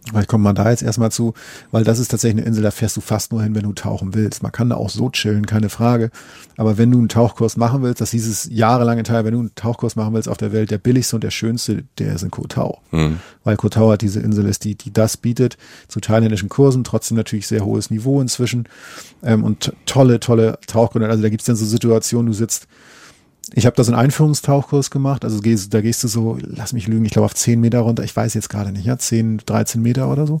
[0.08, 1.32] Vielleicht kommt man da jetzt erstmal zu,
[1.70, 4.14] weil das ist tatsächlich eine Insel, da fährst du fast nur hin, wenn du tauchen
[4.14, 4.42] willst.
[4.42, 6.10] Man kann da auch so chillen, keine Frage.
[6.56, 9.54] Aber wenn du einen Tauchkurs machen willst, das hieß es jahrelange Teil, wenn du einen
[9.54, 12.46] Tauchkurs machen willst auf der Welt, der billigste und der schönste, der ist in Koh
[12.48, 12.80] Tao.
[12.90, 13.20] Mhm.
[13.44, 17.16] Weil Koh Tao hat diese Insel ist, die, die das bietet, zu thailändischen Kursen, trotzdem
[17.16, 18.68] natürlich sehr hohes Niveau inzwischen.
[19.22, 21.08] Ähm, und tolle, tolle Tauchgründe.
[21.08, 22.66] Also da gibt's dann so Situationen, du sitzt
[23.54, 25.24] ich habe da so einen Einführungstauchkurs gemacht.
[25.24, 28.04] Also gehst, da gehst du so, lass mich lügen, ich glaube auf 10 Meter runter.
[28.04, 30.40] Ich weiß jetzt gerade nicht, ja, 10, 13 Meter oder so.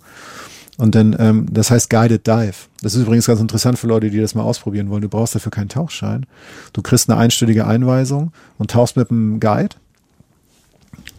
[0.78, 2.54] Und dann, ähm, das heißt Guided Dive.
[2.80, 5.02] Das ist übrigens ganz interessant für Leute, die das mal ausprobieren wollen.
[5.02, 6.26] Du brauchst dafür keinen Tauchschein.
[6.72, 9.76] Du kriegst eine einstündige Einweisung und tauchst mit einem Guide.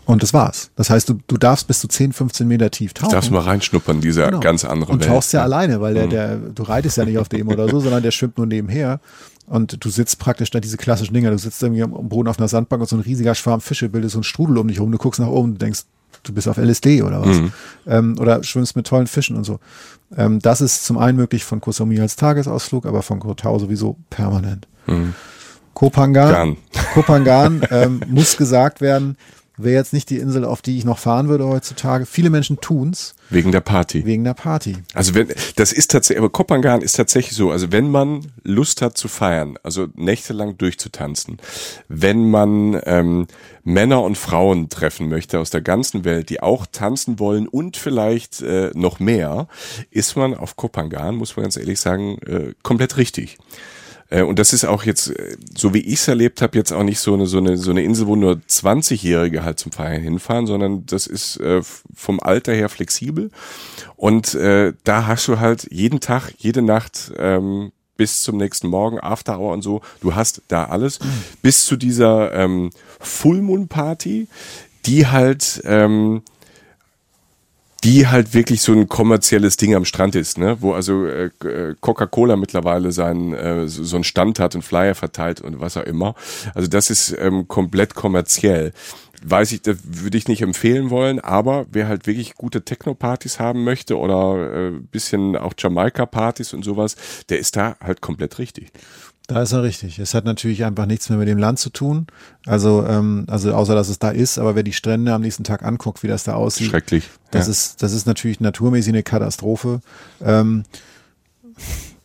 [0.06, 0.69] Und das war's.
[0.76, 3.10] Das heißt, du, du darfst bis zu 10, 15 Meter tief tauchen.
[3.10, 4.41] Du darfst mal reinschnuppern, dieser genau.
[4.41, 5.04] ganz andere Welt.
[5.04, 6.10] Und tauchst ja, ja alleine, weil der, mhm.
[6.10, 9.00] der, du reitest ja nicht auf dem oder so, sondern der schwimmt nur nebenher.
[9.46, 12.48] Und du sitzt praktisch da diese klassischen Dinger, du sitzt irgendwie am Boden auf einer
[12.48, 14.98] Sandbank und so ein riesiger Schwarm Fische bildet so ein Strudel um dich rum, du
[14.98, 15.84] guckst nach oben und denkst,
[16.24, 17.38] du bist auf LSD oder was.
[17.38, 17.52] Mhm.
[17.86, 19.60] Ähm, oder schwimmst mit tollen Fischen und so.
[20.16, 23.60] Ähm, das ist zum einen möglich von Koh Samui als Tagesausflug, aber von Koh Tao
[23.60, 24.68] sowieso permanent.
[24.88, 25.14] Mhm.
[25.74, 26.58] Kopangan,
[26.94, 29.18] Kopangan ähm, muss gesagt werden,
[29.58, 32.06] wäre jetzt nicht die Insel, auf die ich noch fahren würde heutzutage.
[32.06, 33.16] Viele Menschen tun's.
[33.30, 34.06] Wegen der Party.
[34.06, 34.78] Wegen der Party.
[34.94, 38.98] Also wenn, das ist tatsächlich, aber Kopangan ist tatsächlich so, also wenn man Lust hat
[38.98, 41.38] zu feiern, also nächtelang durchzutanzen,
[41.88, 43.28] wenn man ähm,
[43.63, 48.42] Männer und Frauen treffen möchte aus der ganzen Welt, die auch tanzen wollen und vielleicht
[48.42, 49.48] äh, noch mehr,
[49.92, 53.38] ist man auf Kopangan, muss man ganz ehrlich sagen, äh, komplett richtig.
[54.10, 56.84] Äh, und das ist auch jetzt, äh, so wie ich es erlebt habe, jetzt auch
[56.84, 60.48] nicht so eine, so eine, so eine Insel, wo nur 20-Jährige halt zum Feiern hinfahren,
[60.48, 61.62] sondern das ist äh,
[61.94, 63.32] vom Alter her flexibel.
[63.96, 69.00] Und äh, da hast du halt jeden Tag, jede Nacht ähm, bis zum nächsten Morgen,
[69.00, 71.00] After Hour und so, du hast da alles.
[71.00, 71.06] Mhm.
[71.42, 74.28] Bis zu dieser ähm, Full Moon Party,
[74.86, 76.24] die halt ähm,
[77.84, 80.58] die halt wirklich so ein kommerzielles Ding am Strand ist, ne?
[80.62, 85.41] Wo also äh, äh Coca-Cola mittlerweile seinen äh, so, einen Stand hat und Flyer verteilt
[85.41, 86.15] und was auch immer.
[86.56, 88.72] Also das ist ähm, komplett kommerziell.
[89.26, 93.63] Weiß ich, das würde ich nicht empfehlen wollen, aber wer halt wirklich gute Techno-Partys haben
[93.63, 96.98] möchte oder äh, bisschen auch Jamaika-Partys und sowas,
[97.30, 98.72] der ist da halt komplett richtig.
[99.28, 100.00] Da ist er richtig.
[100.00, 102.08] Es hat natürlich einfach nichts mehr mit dem Land zu tun.
[102.46, 105.64] Also, ähm, also außer dass es da ist, aber wer die Strände am nächsten Tag
[105.64, 106.70] anguckt, wie das da aussieht.
[106.70, 107.10] Schrecklich.
[107.32, 107.52] Das ja.
[107.52, 109.80] ist, das ist natürlich naturmäßig eine Katastrophe.
[110.22, 110.64] Ähm,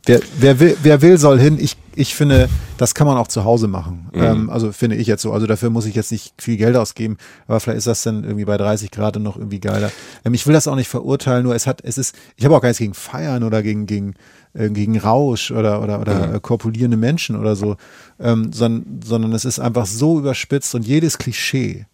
[0.08, 1.58] Wer, wer, will, wer will, soll hin.
[1.60, 4.08] Ich, ich finde, das kann man auch zu Hause machen.
[4.14, 4.22] Mhm.
[4.22, 5.32] Ähm, also finde ich jetzt so.
[5.34, 7.18] Also dafür muss ich jetzt nicht viel Geld ausgeben.
[7.46, 9.92] Aber vielleicht ist das dann irgendwie bei 30 Grad noch irgendwie geiler.
[10.24, 11.44] Ähm, ich will das auch nicht verurteilen.
[11.44, 14.14] Nur es hat, es ist, ich habe auch gar nichts gegen Feiern oder gegen, gegen,
[14.54, 16.34] äh, gegen Rausch oder, oder, oder mhm.
[16.36, 17.76] äh, korpulierende Menschen oder so.
[18.18, 21.84] Ähm, sondern, sondern es ist einfach so überspitzt und jedes Klischee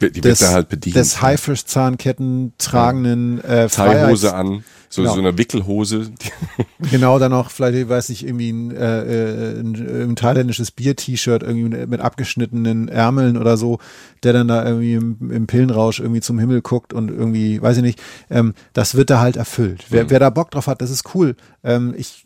[0.00, 0.96] die des, halt bedient.
[0.96, 5.14] Des Haifisch-Zahnketten tragenden äh, Teilhose an, so, genau.
[5.14, 6.10] so eine Wickelhose.
[6.90, 11.42] genau, dann noch vielleicht, ich weiß nicht, irgendwie ein, äh, äh, ein, ein thailändisches Bier-T-Shirt
[11.42, 13.78] irgendwie mit abgeschnittenen Ärmeln oder so,
[14.22, 17.82] der dann da irgendwie im, im, Pillenrausch irgendwie zum Himmel guckt und irgendwie, weiß ich
[17.82, 19.86] nicht, ähm, das wird da halt erfüllt.
[19.90, 20.10] Wer, mhm.
[20.10, 21.36] wer da Bock drauf hat, das ist cool.
[21.62, 22.24] Ähm, ich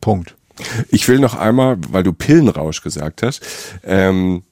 [0.00, 0.36] Punkt.
[0.88, 3.42] Ich will noch einmal, weil du Pillenrausch gesagt hast,
[3.82, 4.42] ähm,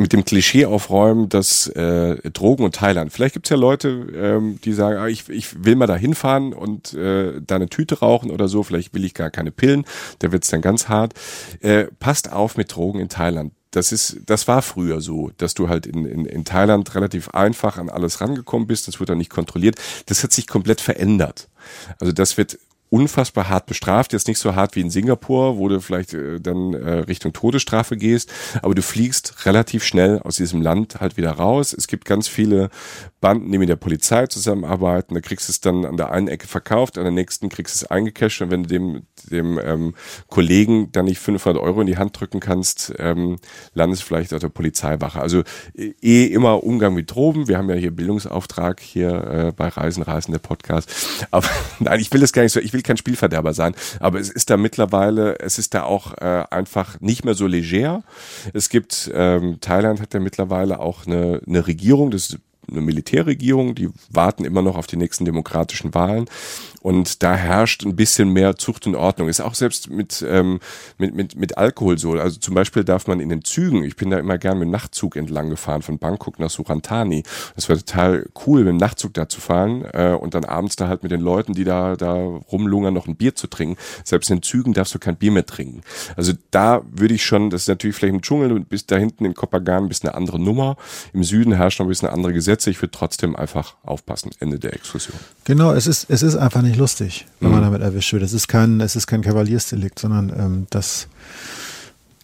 [0.00, 3.12] mit dem Klischee aufräumen, dass äh, Drogen und Thailand.
[3.12, 6.94] Vielleicht gibt's ja Leute, ähm, die sagen, ah, ich, ich will mal da hinfahren und
[6.94, 8.62] äh, da eine Tüte rauchen oder so.
[8.62, 9.84] Vielleicht will ich gar keine Pillen.
[10.20, 11.14] Da wird's dann ganz hart.
[11.60, 13.52] Äh, passt auf mit Drogen in Thailand.
[13.72, 17.76] Das ist, das war früher so, dass du halt in, in, in Thailand relativ einfach
[17.78, 18.88] an alles rangekommen bist.
[18.88, 19.76] Das wird dann nicht kontrolliert.
[20.06, 21.48] Das hat sich komplett verändert.
[22.00, 22.58] Also das wird
[22.90, 24.12] unfassbar hart bestraft.
[24.12, 27.96] Jetzt nicht so hart wie in Singapur, wo du vielleicht äh, dann äh, Richtung Todesstrafe
[27.96, 31.72] gehst, aber du fliegst relativ schnell aus diesem Land halt wieder raus.
[31.72, 32.68] Es gibt ganz viele
[33.20, 35.14] Banden, die mit der Polizei zusammenarbeiten.
[35.14, 37.84] Da kriegst du es dann an der einen Ecke verkauft, an der nächsten kriegst du
[37.84, 39.94] es eingecasht und wenn du dem, dem ähm,
[40.28, 43.36] Kollegen dann nicht 500 Euro in die Hand drücken kannst, ähm,
[43.74, 45.20] landest vielleicht auf der Polizeiwache.
[45.20, 45.42] Also
[45.74, 47.48] eh immer Umgang mit Drogen.
[47.48, 50.90] Wir haben ja hier Bildungsauftrag hier äh, bei Reisen, Reisen der Podcast.
[51.30, 54.30] Aber nein, ich will das gar nicht so, ich will kein Spielverderber sein, aber es
[54.30, 58.02] ist da mittlerweile, es ist da auch äh, einfach nicht mehr so leger.
[58.52, 62.38] Es gibt, ähm, Thailand hat ja mittlerweile auch eine, eine Regierung, das ist
[62.70, 66.26] eine Militärregierung, die warten immer noch auf die nächsten demokratischen Wahlen.
[66.80, 69.28] Und da herrscht ein bisschen mehr Zucht und Ordnung.
[69.28, 70.60] Ist auch selbst mit, ähm,
[70.98, 72.12] mit, mit, mit Alkohol so.
[72.12, 74.70] Also zum Beispiel darf man in den Zügen, ich bin da immer gern mit dem
[74.70, 77.22] Nachtzug entlang gefahren, von Bangkok nach Surantani.
[77.54, 80.88] Das war total cool, mit dem Nachtzug da zu fahren äh, und dann abends da
[80.88, 83.76] halt mit den Leuten, die da, da rumlungern, noch ein Bier zu trinken.
[84.04, 85.82] Selbst in den Zügen darfst du kein Bier mehr trinken.
[86.16, 89.34] Also da würde ich schon, das ist natürlich vielleicht im Dschungel, bis da hinten in
[89.34, 90.76] Kopagan ein bisschen eine andere Nummer.
[91.12, 92.70] Im Süden herrscht noch ein bisschen andere Gesetze.
[92.70, 94.30] Ich würde trotzdem einfach aufpassen.
[94.40, 95.16] Ende der Exkursion.
[95.44, 97.54] Genau, es ist, es ist einfach nicht nicht lustig, wenn mhm.
[97.56, 98.22] man damit erwischt wird.
[98.22, 101.08] Es ist kein, es ist kein Kavaliersdelikt, sondern ähm, das,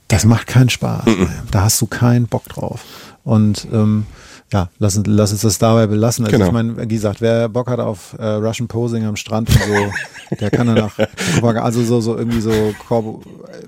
[0.08, 1.06] das macht keinen Spaß.
[1.06, 1.28] Mhm.
[1.50, 2.84] Da hast du keinen Bock drauf.
[3.24, 4.06] Und ähm,
[4.52, 6.24] ja, lass, lass uns das dabei belassen.
[6.24, 6.46] Also genau.
[6.46, 10.36] ich meine, wie gesagt, wer Bock hat auf äh, Russian Posing am Strand und so,
[10.36, 10.96] der kann danach,
[11.42, 12.74] also so, so irgendwie so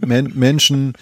[0.06, 0.92] Men Menschen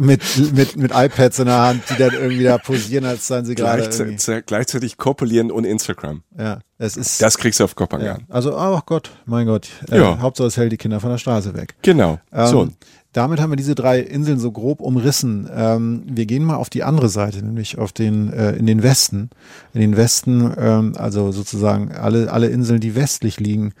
[0.00, 0.22] mit,
[0.54, 3.82] mit, mit iPads in der Hand, die dann irgendwie da posieren, als seien sie gerade.
[3.82, 6.22] Gleichzeitig, gleichzeitig kopulieren und Instagram.
[6.38, 7.20] Ja, es ist.
[7.22, 8.06] Das kriegst du auf Kopangan.
[8.06, 8.18] Ja.
[8.28, 9.68] Also, oh Gott, mein Gott.
[9.90, 10.18] Äh, ja.
[10.20, 11.74] Hauptsache es hält die Kinder von der Straße weg.
[11.82, 12.18] Genau.
[12.32, 12.68] Ähm, so.
[13.12, 15.48] damit haben wir diese drei Inseln so grob umrissen.
[15.52, 19.30] Ähm, wir gehen mal auf die andere Seite, nämlich auf den äh, in den Westen.
[19.74, 23.72] In den Westen, ähm, also sozusagen alle alle Inseln, die westlich liegen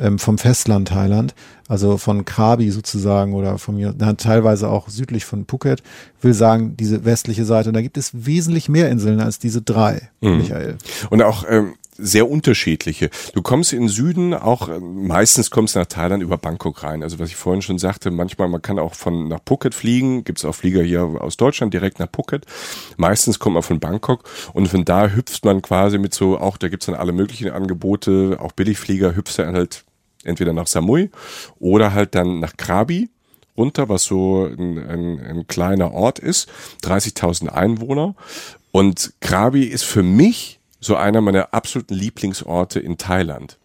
[0.00, 1.34] ähm, vom Festland Thailand,
[1.68, 5.82] also von Krabi sozusagen oder von mir, na, teilweise auch südlich von Phuket,
[6.20, 7.70] will sagen diese westliche Seite.
[7.70, 10.38] Und da gibt es wesentlich mehr Inseln als diese drei, mhm.
[10.38, 10.76] Michael.
[11.10, 13.10] Und auch ähm, sehr unterschiedliche.
[13.34, 17.02] Du kommst in den Süden auch, äh, meistens kommst nach Thailand über Bangkok rein.
[17.02, 20.44] Also was ich vorhin schon sagte, manchmal, man kann auch von nach Phuket fliegen, gibt's
[20.44, 22.46] auch Flieger hier aus Deutschland direkt nach Phuket.
[22.96, 26.68] Meistens kommt man von Bangkok und von da hüpft man quasi mit so, auch da
[26.68, 29.84] gibt's dann alle möglichen Angebote, auch Billigflieger, hüpfst du halt
[30.24, 31.10] entweder nach Samui
[31.58, 33.10] oder halt dann nach Krabi
[33.56, 36.48] runter, was so ein, ein, ein kleiner Ort ist,
[36.82, 38.14] 30.000 Einwohner.
[38.72, 43.58] Und Krabi ist für mich so einer meiner absoluten Lieblingsorte in Thailand.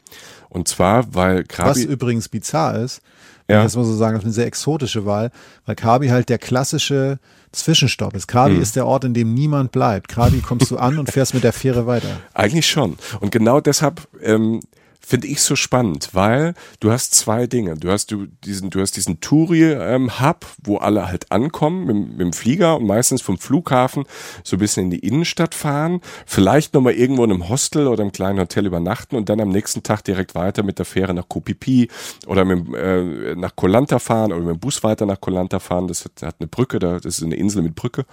[0.50, 1.70] Und zwar, weil Krabi.
[1.70, 3.02] Was übrigens bizarr ist,
[3.50, 3.64] ja.
[3.64, 5.32] das muss so sagen, das ist eine sehr exotische Wahl,
[5.66, 7.20] weil Krabi halt der klassische
[7.52, 8.28] Zwischenstopp ist.
[8.28, 8.62] Krabi hm.
[8.62, 10.08] ist der Ort, in dem niemand bleibt.
[10.08, 12.10] Krabi kommst du an und fährst mit der Fähre weiter.
[12.34, 12.98] Eigentlich schon.
[13.20, 14.62] Und genau deshalb ähm,
[15.06, 17.76] finde ich so spannend, weil du hast zwei Dinge.
[17.76, 22.34] Du hast du diesen, du hast diesen Touri-Hub, wo alle halt ankommen mit, mit, dem
[22.34, 24.06] Flieger und meistens vom Flughafen
[24.44, 28.12] so ein bisschen in die Innenstadt fahren, vielleicht nochmal irgendwo in einem Hostel oder im
[28.12, 31.88] kleinen Hotel übernachten und dann am nächsten Tag direkt weiter mit der Fähre nach Kopipi
[32.26, 35.88] oder mit, äh, nach Kolanta fahren oder mit dem Bus weiter nach Kolanta fahren.
[35.88, 38.06] Das hat, hat eine Brücke, da, das ist eine Insel mit Brücke.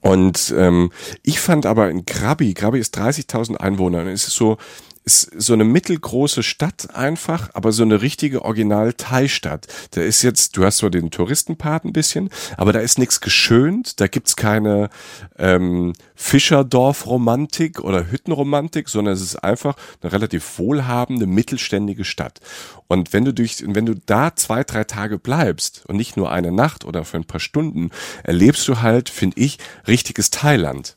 [0.00, 0.90] Und ähm,
[1.22, 4.58] ich fand aber in Krabi, Krabi ist 30.000 Einwohner und es ist so,
[5.04, 9.66] ist so eine mittelgroße Stadt einfach, aber so eine richtige Original-Thai-Stadt.
[9.92, 14.00] Da ist jetzt, du hast zwar den Touristenpart ein bisschen, aber da ist nichts geschönt,
[14.00, 14.90] da gibt's keine
[15.38, 22.40] ähm, Fischerdorf-Romantik oder Hüttenromantik, sondern es ist einfach eine relativ wohlhabende, mittelständige Stadt.
[22.86, 26.52] Und wenn du durch, wenn du da zwei, drei Tage bleibst und nicht nur eine
[26.52, 27.90] Nacht oder für ein paar Stunden,
[28.22, 30.96] erlebst du halt, finde ich, richtiges Thailand.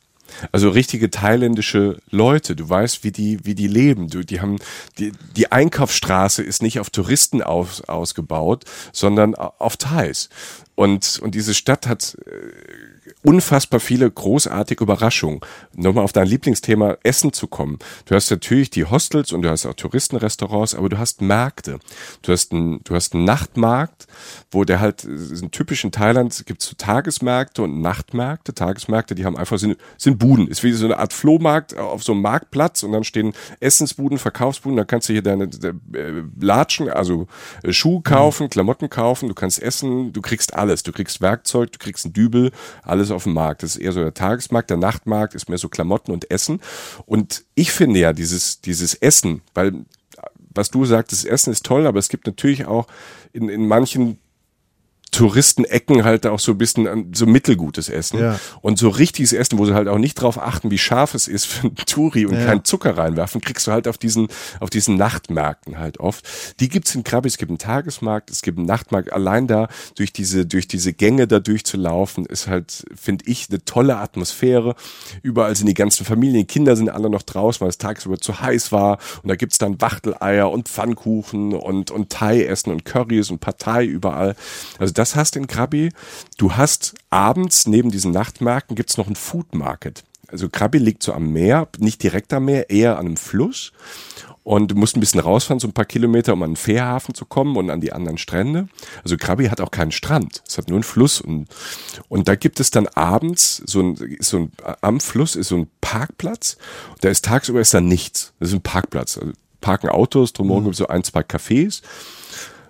[0.52, 2.56] Also richtige thailändische Leute.
[2.56, 4.08] Du weißt, wie die, wie die leben.
[4.08, 4.58] Du, die haben,
[4.98, 10.28] die, die Einkaufsstraße ist nicht auf Touristen aus, ausgebaut, sondern auf Thais.
[10.74, 12.93] Und, und diese Stadt hat äh,
[13.24, 15.40] unfassbar viele großartige Überraschungen.
[15.74, 17.78] Nochmal auf dein Lieblingsthema Essen zu kommen.
[18.04, 21.78] Du hast natürlich die Hostels und du hast auch Touristenrestaurants, aber du hast Märkte.
[22.22, 24.06] Du hast einen, du hast einen Nachtmarkt,
[24.50, 28.54] wo der halt, in typischen Thailand gibt es so Tagesmärkte und Nachtmärkte.
[28.54, 30.46] Tagesmärkte, die haben einfach, sind, sind Buden.
[30.46, 34.76] Ist wie so eine Art Flohmarkt auf so einem Marktplatz und dann stehen Essensbuden, Verkaufsbuden,
[34.76, 37.26] da kannst du hier deine, deine äh, Latschen, also
[37.62, 40.82] äh, Schuhe kaufen, Klamotten kaufen, du kannst essen, du kriegst alles.
[40.82, 42.50] Du kriegst Werkzeug, du kriegst einen Dübel,
[42.82, 43.62] alles auf dem Markt.
[43.62, 46.60] Das ist eher so der Tagesmarkt, der Nachtmarkt ist mehr so Klamotten und Essen.
[47.06, 49.84] Und ich finde ja dieses, dieses Essen, weil
[50.54, 52.86] was du sagtest, Essen ist toll, aber es gibt natürlich auch
[53.32, 54.18] in, in manchen
[55.14, 58.18] Touristenecken halt auch so ein bisschen so mittelgutes Essen.
[58.18, 58.40] Ja.
[58.62, 61.46] Und so richtiges Essen, wo sie halt auch nicht drauf achten, wie scharf es ist
[61.46, 62.46] für einen Touri und ja.
[62.46, 64.26] keinen Zucker reinwerfen, kriegst du halt auf diesen,
[64.58, 66.26] auf diesen Nachtmärkten halt oft.
[66.58, 69.12] Die gibt's in Krabi, es gibt einen Tagesmarkt, es gibt einen Nachtmarkt.
[69.12, 73.98] Allein da durch diese, durch diese Gänge da durchzulaufen, ist halt, finde ich, eine tolle
[73.98, 74.74] Atmosphäre.
[75.22, 78.40] Überall sind die ganzen Familien, die Kinder sind alle noch draußen, weil es tagsüber zu
[78.40, 78.98] heiß war.
[79.22, 84.34] Und da gibt's dann Wachteleier und Pfannkuchen und, und Thai-Essen und Currys und Partei überall.
[84.78, 85.90] Also das das hast in Krabi.
[86.38, 90.02] Du hast abends neben diesen Nachtmärkten gibt's noch ein Food Market.
[90.28, 93.72] Also Krabi liegt so am Meer, nicht direkt am Meer, eher an einem Fluss.
[94.44, 97.26] Und du musst ein bisschen rausfahren, so ein paar Kilometer, um an den Fährhafen zu
[97.26, 98.68] kommen und an die anderen Strände.
[99.02, 100.42] Also Krabi hat auch keinen Strand.
[100.48, 101.20] Es hat nur einen Fluss.
[101.20, 101.48] Und,
[102.08, 105.70] und da gibt es dann abends so ein, so ein, am Fluss ist so ein
[105.82, 106.56] Parkplatz.
[107.02, 108.32] Da ist tagsüber ist da nichts.
[108.40, 109.18] Das ist ein Parkplatz.
[109.18, 110.66] Also parken Autos, drumherum mhm.
[110.68, 111.82] gibt es so ein, zwei Cafés.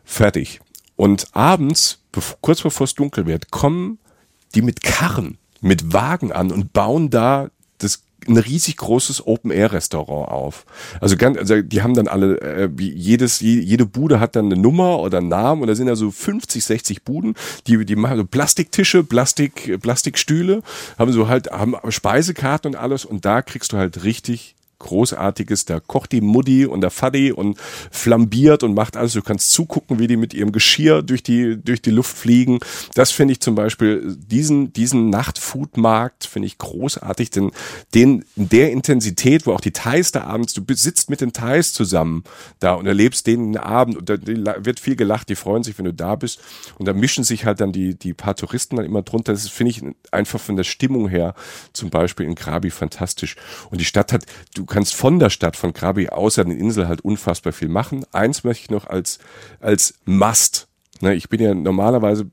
[0.05, 0.61] Fertig.
[0.97, 2.01] Und abends,
[2.41, 3.99] kurz bevor es dunkel wird, kommen
[4.55, 10.65] die mit Karren, mit Wagen an und bauen da das ein riesig großes Open-Air-Restaurant auf.
[11.01, 15.01] Also, ganz, also die haben dann alle, äh, jedes, jede Bude hat dann eine Nummer
[15.01, 17.35] oder einen Namen und da sind ja so 50, 60 Buden,
[17.67, 20.63] die, die machen so Plastiktische, Plastik, Plastikstühle,
[20.99, 24.54] haben so halt, haben Speisekarten und alles und da kriegst du halt richtig
[24.85, 25.65] Großartiges.
[25.65, 27.59] Da kocht die Mutti und der Faddy und
[27.91, 29.13] flambiert und macht alles.
[29.15, 32.61] Du kannst zugucken, wie die mit ihrem Geschirr durch die, durch die Luft fliegen.
[32.95, 37.51] Das finde ich zum Beispiel, diesen, diesen Nachtfoodmarkt finde ich großartig, denn
[37.95, 41.73] den, in der Intensität, wo auch die Thais da abends, du sitzt mit den Thais
[41.73, 42.25] zusammen
[42.61, 44.17] da und erlebst den Abend und da
[44.65, 46.41] wird viel gelacht, die freuen sich, wenn du da bist
[46.79, 49.33] und da mischen sich halt dann die, die paar Touristen dann immer drunter.
[49.33, 51.35] Das finde ich einfach von der Stimmung her
[51.73, 53.37] zum Beispiel in Krabi fantastisch.
[53.71, 57.01] Und die Stadt hat, du kannst von der Stadt, von Krabi außer den Insel halt
[57.01, 58.05] unfassbar viel machen.
[58.13, 59.19] Eins möchte ich noch als,
[59.61, 60.69] als Must
[61.01, 62.31] Ne, ich bin ja normalerweise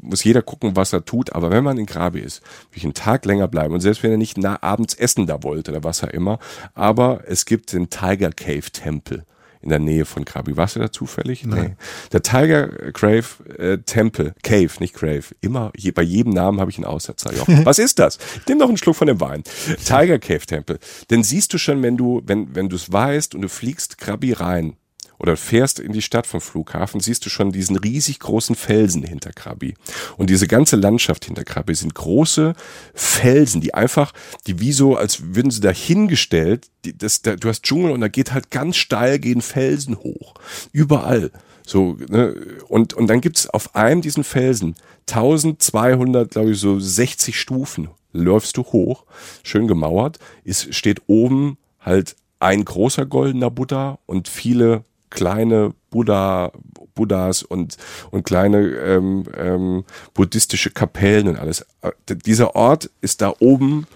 [0.00, 1.32] muss jeder gucken, was er tut.
[1.32, 3.72] Aber wenn man in Krabi ist, will ich einen Tag länger bleiben.
[3.72, 6.38] Und selbst wenn er nicht nah abends essen da wollte oder was auch immer.
[6.74, 9.24] Aber es gibt den Tiger Cave Tempel
[9.64, 10.56] in der Nähe von Krabi.
[10.56, 11.44] Warst du da zufällig?
[11.44, 11.62] Nein.
[11.62, 11.76] Nee.
[12.12, 13.24] Der Tiger Crave
[13.58, 15.24] äh, Tempel, Cave, nicht Crave.
[15.40, 17.34] Immer, je, bei jedem Namen habe ich einen Aussetzer.
[17.34, 17.64] Jochen.
[17.64, 18.18] Was ist das?
[18.46, 19.42] Nimm doch einen Schluck von dem Wein.
[19.84, 20.78] Tiger Cave Tempel.
[21.10, 24.32] Denn siehst du schon, wenn du, wenn, wenn du es weißt und du fliegst Krabi
[24.32, 24.76] rein,
[25.24, 29.32] oder fährst in die Stadt vom Flughafen, siehst du schon diesen riesig großen Felsen hinter
[29.32, 29.72] Krabi.
[30.18, 32.52] Und diese ganze Landschaft hinter Krabi sind große
[32.92, 34.12] Felsen, die einfach,
[34.46, 38.08] die wie so, als würden sie dahingestellt, die, das, da, du hast Dschungel und da
[38.08, 40.34] geht halt ganz steil, gehen Felsen hoch.
[40.72, 41.30] Überall.
[41.66, 42.34] So, ne?
[42.68, 44.74] und, und dann gibt's auf einem diesen Felsen
[45.08, 47.88] 1200, glaube ich, so 60 Stufen.
[48.12, 49.06] Läufst du hoch,
[49.42, 54.84] schön gemauert, ist, steht oben halt ein großer goldener Buddha und viele
[55.14, 56.52] kleine Buddha,
[56.94, 57.76] Buddhas und,
[58.10, 61.64] und kleine ähm, ähm, buddhistische Kapellen und alles.
[61.80, 63.86] Äh, dieser Ort ist da oben.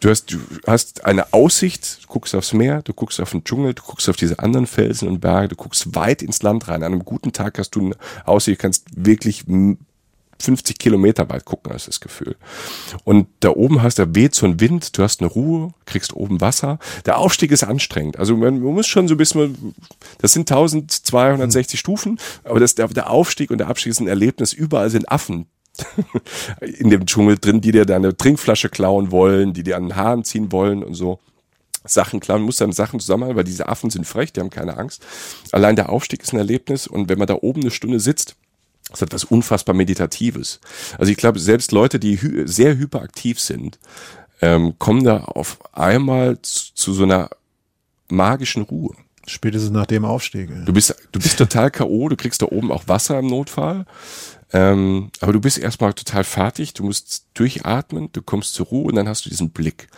[0.00, 3.72] Du hast, du hast eine Aussicht, du guckst aufs Meer, du guckst auf den Dschungel,
[3.72, 6.82] du guckst auf diese anderen Felsen und Berge, du guckst weit ins Land rein.
[6.82, 9.44] An einem guten Tag hast du eine Aussicht, kannst wirklich
[10.38, 12.36] 50 Kilometer weit gucken, hast das Gefühl.
[13.04, 16.40] Und da oben hast du weht so ein Wind, du hast eine Ruhe, kriegst oben
[16.40, 16.78] Wasser.
[17.04, 18.18] Der Aufstieg ist anstrengend.
[18.18, 19.74] Also man, man muss schon so ein bisschen,
[20.18, 21.80] das sind 1260 mhm.
[21.80, 24.52] Stufen, aber das, der, der Aufstieg und der Abstieg ist ein Erlebnis.
[24.52, 25.46] Überall sind Affen,
[26.60, 30.24] in dem Dschungel drin, die dir deine Trinkflasche klauen wollen, die dir an den Haaren
[30.24, 31.18] ziehen wollen und so.
[31.84, 35.04] Sachen klauen, muss dann Sachen zusammenhalten, weil diese Affen sind frech, die haben keine Angst.
[35.52, 38.36] Allein der Aufstieg ist ein Erlebnis und wenn man da oben eine Stunde sitzt,
[38.96, 40.60] das ist etwas unfassbar Meditatives.
[40.98, 43.78] Also ich glaube, selbst Leute, die hy sehr hyperaktiv sind,
[44.40, 47.28] ähm, kommen da auf einmal zu, zu so einer
[48.08, 48.94] magischen Ruhe.
[49.26, 50.50] Spätestens nach dem Aufstieg.
[50.64, 53.84] Du bist, du bist total K.O., du kriegst da oben auch Wasser im Notfall.
[54.52, 58.94] Ähm, aber du bist erstmal total fertig, du musst durchatmen, du kommst zur Ruhe und
[58.94, 59.88] dann hast du diesen Blick.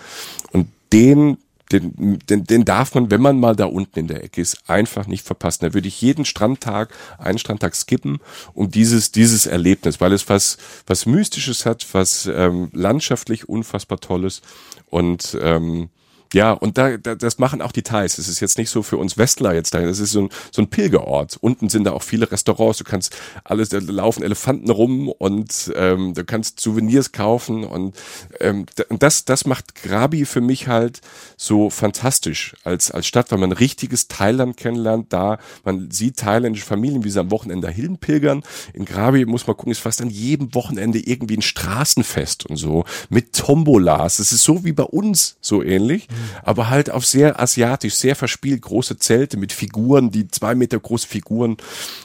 [0.52, 1.37] Und den
[1.72, 5.07] den, den, den darf man, wenn man mal da unten in der Ecke ist, einfach
[5.07, 5.66] nicht verpassen.
[5.66, 8.18] Da würde ich jeden Strandtag, einen Strandtag skippen,
[8.54, 14.42] um dieses, dieses Erlebnis, weil es was, was Mystisches hat, was ähm, landschaftlich unfassbar Tolles
[14.90, 15.90] und ähm,
[16.35, 18.17] ja, und da, da, das machen auch die Thais.
[18.17, 19.81] Das ist jetzt nicht so für uns Westler jetzt da.
[19.81, 21.38] Das ist so ein, so ein Pilgerort.
[21.41, 22.79] Unten sind da auch viele Restaurants.
[22.79, 27.97] Du kannst alles, da laufen Elefanten rum und ähm, du kannst Souvenirs kaufen und
[28.41, 28.67] ähm,
[28.99, 31.01] das, das macht Krabi für mich halt
[31.37, 35.12] so fantastisch als, als Stadt, weil man richtiges Thailand kennenlernt.
[35.12, 38.43] Da, man sieht thailändische Familien, wie sie am Wochenende dahin pilgern.
[38.75, 42.85] In Krabi muss man gucken, ist fast an jedem Wochenende irgendwie ein Straßenfest und so
[43.09, 44.19] mit Tombolas.
[44.19, 46.07] Das ist so wie bei uns so ähnlich
[46.42, 51.07] aber halt auf sehr asiatisch, sehr verspielt, große Zelte mit Figuren, die zwei Meter große
[51.07, 51.57] Figuren,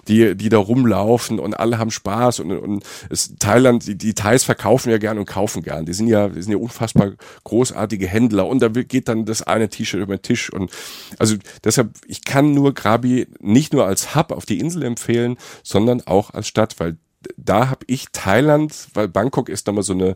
[0.07, 4.43] die, die da rumlaufen und alle haben Spaß und, und es, Thailand, die, die Thais
[4.43, 5.85] verkaufen ja gern und kaufen gern.
[5.85, 9.69] Die sind ja, die sind ja unfassbar großartige Händler und da geht dann das eine
[9.69, 10.71] T-Shirt über den Tisch und
[11.19, 16.01] also deshalb, ich kann nur Krabi nicht nur als Hub auf die Insel empfehlen, sondern
[16.01, 16.97] auch als Stadt, weil
[17.37, 20.15] da habe ich Thailand, weil Bangkok ist nochmal so eine,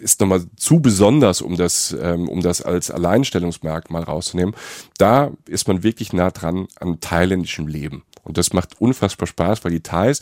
[0.00, 4.54] ist nochmal zu besonders, um das, ähm, um das als Alleinstellungsmerkmal rauszunehmen.
[4.98, 8.02] Da ist man wirklich nah dran an thailändischem Leben.
[8.22, 10.20] Und das macht unfassbar Spaß, weil die Thais,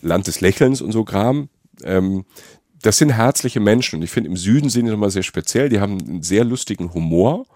[0.00, 1.48] Land des Lächelns und so Kram,
[1.82, 2.24] ähm,
[2.82, 5.68] das sind herzliche Menschen und ich finde im Süden sind die nochmal sehr speziell.
[5.68, 7.46] Die haben einen sehr lustigen Humor.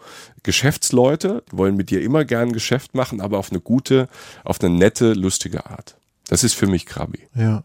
[0.44, 4.08] Geschäftsleute wollen mit dir immer gern Geschäft machen, aber auf eine gute,
[4.44, 5.96] auf eine nette, lustige Art.
[6.28, 7.26] Das ist für mich Krabi.
[7.34, 7.64] Ja.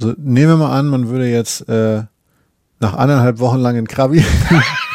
[0.00, 2.02] Also nehmen wir mal an, man würde jetzt äh,
[2.80, 4.24] nach anderthalb Wochen lang in Krabi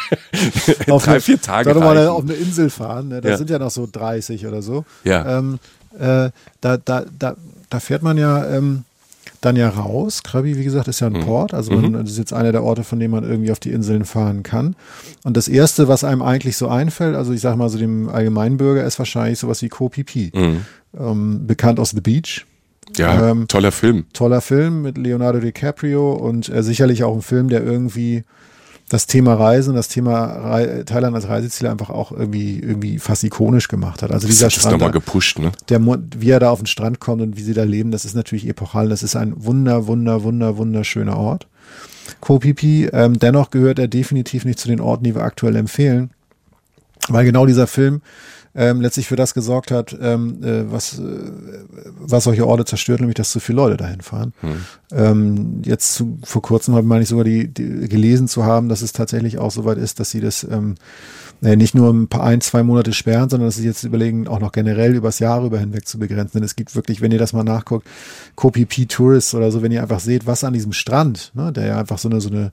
[0.88, 3.08] auf Drei, eine, vier Tage mal auf eine Insel fahren.
[3.08, 3.20] Ne?
[3.20, 3.36] Da ja.
[3.36, 4.84] sind ja noch so 30 oder so.
[5.04, 5.38] Ja.
[5.38, 5.58] Ähm,
[5.98, 7.36] äh, da, da, da,
[7.68, 8.84] da fährt man ja ähm,
[9.40, 10.22] dann ja raus.
[10.22, 11.24] Krabi, wie gesagt, ist ja ein mhm.
[11.24, 11.54] Port.
[11.54, 11.92] Also man, mhm.
[11.94, 14.76] das ist jetzt einer der Orte, von dem man irgendwie auf die Inseln fahren kann.
[15.24, 18.84] Und das Erste, was einem eigentlich so einfällt, also ich sag mal so dem Allgemeinbürger,
[18.84, 20.30] ist wahrscheinlich sowas wie Koh Phi.
[20.34, 20.66] Mhm.
[20.98, 22.46] Ähm, bekannt aus The Beach.
[22.96, 24.06] Ja, ähm, toller Film.
[24.12, 28.24] Toller Film mit Leonardo DiCaprio und äh, sicherlich auch ein Film, der irgendwie
[28.90, 33.68] das Thema Reisen, das Thema Re Thailand als Reiseziel einfach auch irgendwie, irgendwie fast ikonisch
[33.68, 34.10] gemacht hat.
[34.10, 35.52] Also dieser das Strand, nochmal gepusht, ne?
[35.68, 38.16] Der, wie er da auf den Strand kommt und wie sie da leben, das ist
[38.16, 38.88] natürlich epochal.
[38.88, 41.46] Das ist ein wunder, wunder, wunder, wunderschöner Ort.
[42.20, 46.10] Phi, ähm, dennoch gehört er definitiv nicht zu den Orten, die wir aktuell empfehlen.
[47.08, 48.02] Weil genau dieser Film
[48.54, 51.02] ähm, letztlich für das gesorgt hat, ähm, äh, was, äh,
[52.00, 54.32] was solche Orte zerstört, nämlich dass zu viele Leute dahin fahren.
[54.40, 54.64] Hm.
[54.92, 58.92] Ähm, jetzt zu, vor kurzem habe ich sogar die, die, gelesen zu haben, dass es
[58.92, 60.74] tatsächlich auch soweit ist, dass sie das ähm,
[61.42, 64.40] äh, nicht nur ein paar ein, zwei Monate sperren, sondern dass sie jetzt überlegen, auch
[64.40, 66.38] noch generell übers Jahr über hinweg zu begrenzen.
[66.38, 67.86] Denn es gibt wirklich, wenn ihr das mal nachguckt,
[68.36, 71.78] P Tourists oder so, wenn ihr einfach seht, was an diesem Strand, ne, der ja
[71.78, 72.52] einfach so eine, so eine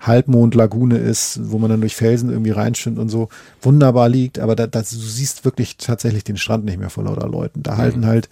[0.00, 3.28] Halbmondlagune ist, wo man dann durch Felsen irgendwie reinschwimmt und so
[3.60, 7.28] wunderbar liegt, aber da, da, du siehst wirklich tatsächlich den Strand nicht mehr vor lauter
[7.28, 7.62] Leuten.
[7.62, 7.78] Da mhm.
[7.78, 8.28] halten halt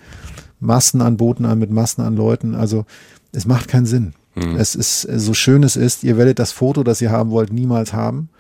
[0.61, 2.55] Massen an Booten an mit Massen an Leuten.
[2.55, 2.87] Also
[3.33, 4.15] es macht keinen Sinn.
[4.35, 4.57] Mhm.
[4.57, 7.93] Es ist so schön es ist, ihr werdet das Foto, das ihr haben wollt, niemals
[7.93, 8.31] haben,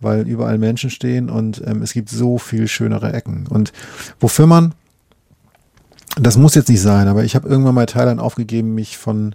[0.00, 3.46] weil überall Menschen stehen und ähm, es gibt so viel schönere Ecken.
[3.48, 3.72] Und
[4.20, 4.74] wofür man,
[6.20, 9.34] das muss jetzt nicht sein, aber ich habe irgendwann mal Thailand aufgegeben, mich von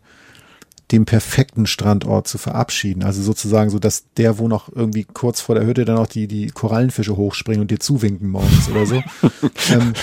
[0.92, 3.04] dem perfekten Strandort zu verabschieden.
[3.04, 6.28] Also sozusagen so, dass der, wo noch irgendwie kurz vor der Hütte dann auch die,
[6.28, 8.96] die Korallenfische hochspringen und dir zuwinken morgens oder so.
[9.72, 9.94] ähm,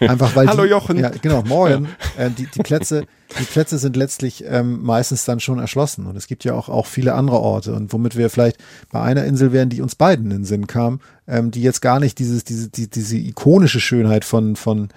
[0.00, 0.98] einfach weil Hallo die, Jochen.
[0.98, 1.88] Ja, genau, morgen.
[2.16, 2.26] Ja.
[2.26, 3.04] Äh, die, die Plätze,
[3.40, 6.06] die Plätze sind letztlich ähm, meistens dann schon erschlossen.
[6.06, 7.74] Und es gibt ja auch, auch viele andere Orte.
[7.74, 8.58] Und womit wir vielleicht
[8.92, 11.98] bei einer Insel wären, die uns beiden in den Sinn kam, ähm, die jetzt gar
[11.98, 14.88] nicht dieses, diese, die, diese ikonische Schönheit von, von,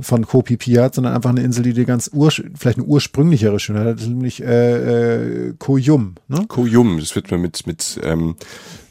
[0.00, 3.86] von Phi hat, sondern einfach eine Insel, die dir ganz ur, vielleicht eine ursprünglichere Schönheit
[3.86, 6.14] hat, nämlich äh, äh, Koh Yum.
[6.28, 6.46] Ne?
[6.98, 8.36] Das wird man mit mit ähm,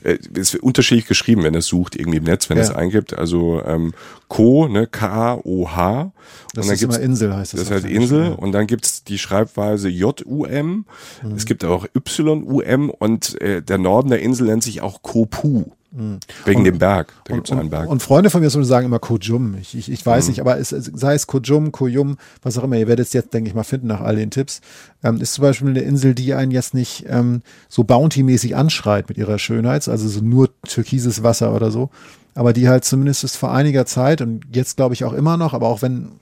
[0.04, 2.64] äh, es wird unterschiedlich geschrieben, wenn es sucht irgendwie im Netz, wenn ja.
[2.64, 3.18] es eingibt.
[3.18, 3.94] Also ähm,
[4.28, 6.12] Ko, ne, K-O-H.
[6.54, 7.60] Das und dann ist gibt's, immer Insel, heißt das.
[7.62, 8.34] Das ist halt Insel.
[8.34, 10.86] Und dann gibt's die Schreibweise J-U-M.
[11.24, 11.32] Mhm.
[11.36, 15.66] Es gibt auch Y-U-M und äh, der Norden der Insel nennt sich auch Kopu.
[15.96, 16.20] Mhm.
[16.46, 17.14] Wegen und, dem Berg.
[17.26, 17.88] Da gibt es einen Berg.
[17.88, 19.56] Und Freunde von mir sagen immer Kojum.
[19.62, 20.32] Ich, ich, ich weiß mhm.
[20.32, 23.50] nicht, aber es, sei es Kojum, Kojum, was auch immer, ihr werdet es jetzt, denke
[23.50, 24.62] ich mal, finden nach all den Tipps.
[25.04, 29.18] Ähm, ist zum Beispiel eine Insel, die einen jetzt nicht ähm, so bounty-mäßig anschreit mit
[29.20, 31.92] ihrer Schönheit, also so nur türkises Wasser oder so,
[32.34, 35.68] aber die halt zumindest vor einiger Zeit und jetzt glaube ich auch immer noch, aber
[35.68, 36.14] auch wenn,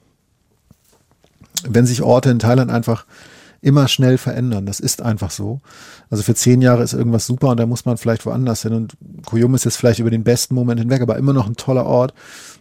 [1.64, 3.06] wenn sich Orte in Thailand einfach
[3.62, 4.66] immer schnell verändern.
[4.66, 5.62] Das ist einfach so.
[6.10, 8.74] Also für zehn Jahre ist irgendwas super und da muss man vielleicht woanders hin.
[8.74, 11.86] Und Koyum ist jetzt vielleicht über den besten Moment hinweg, aber immer noch ein toller
[11.86, 12.14] Ort.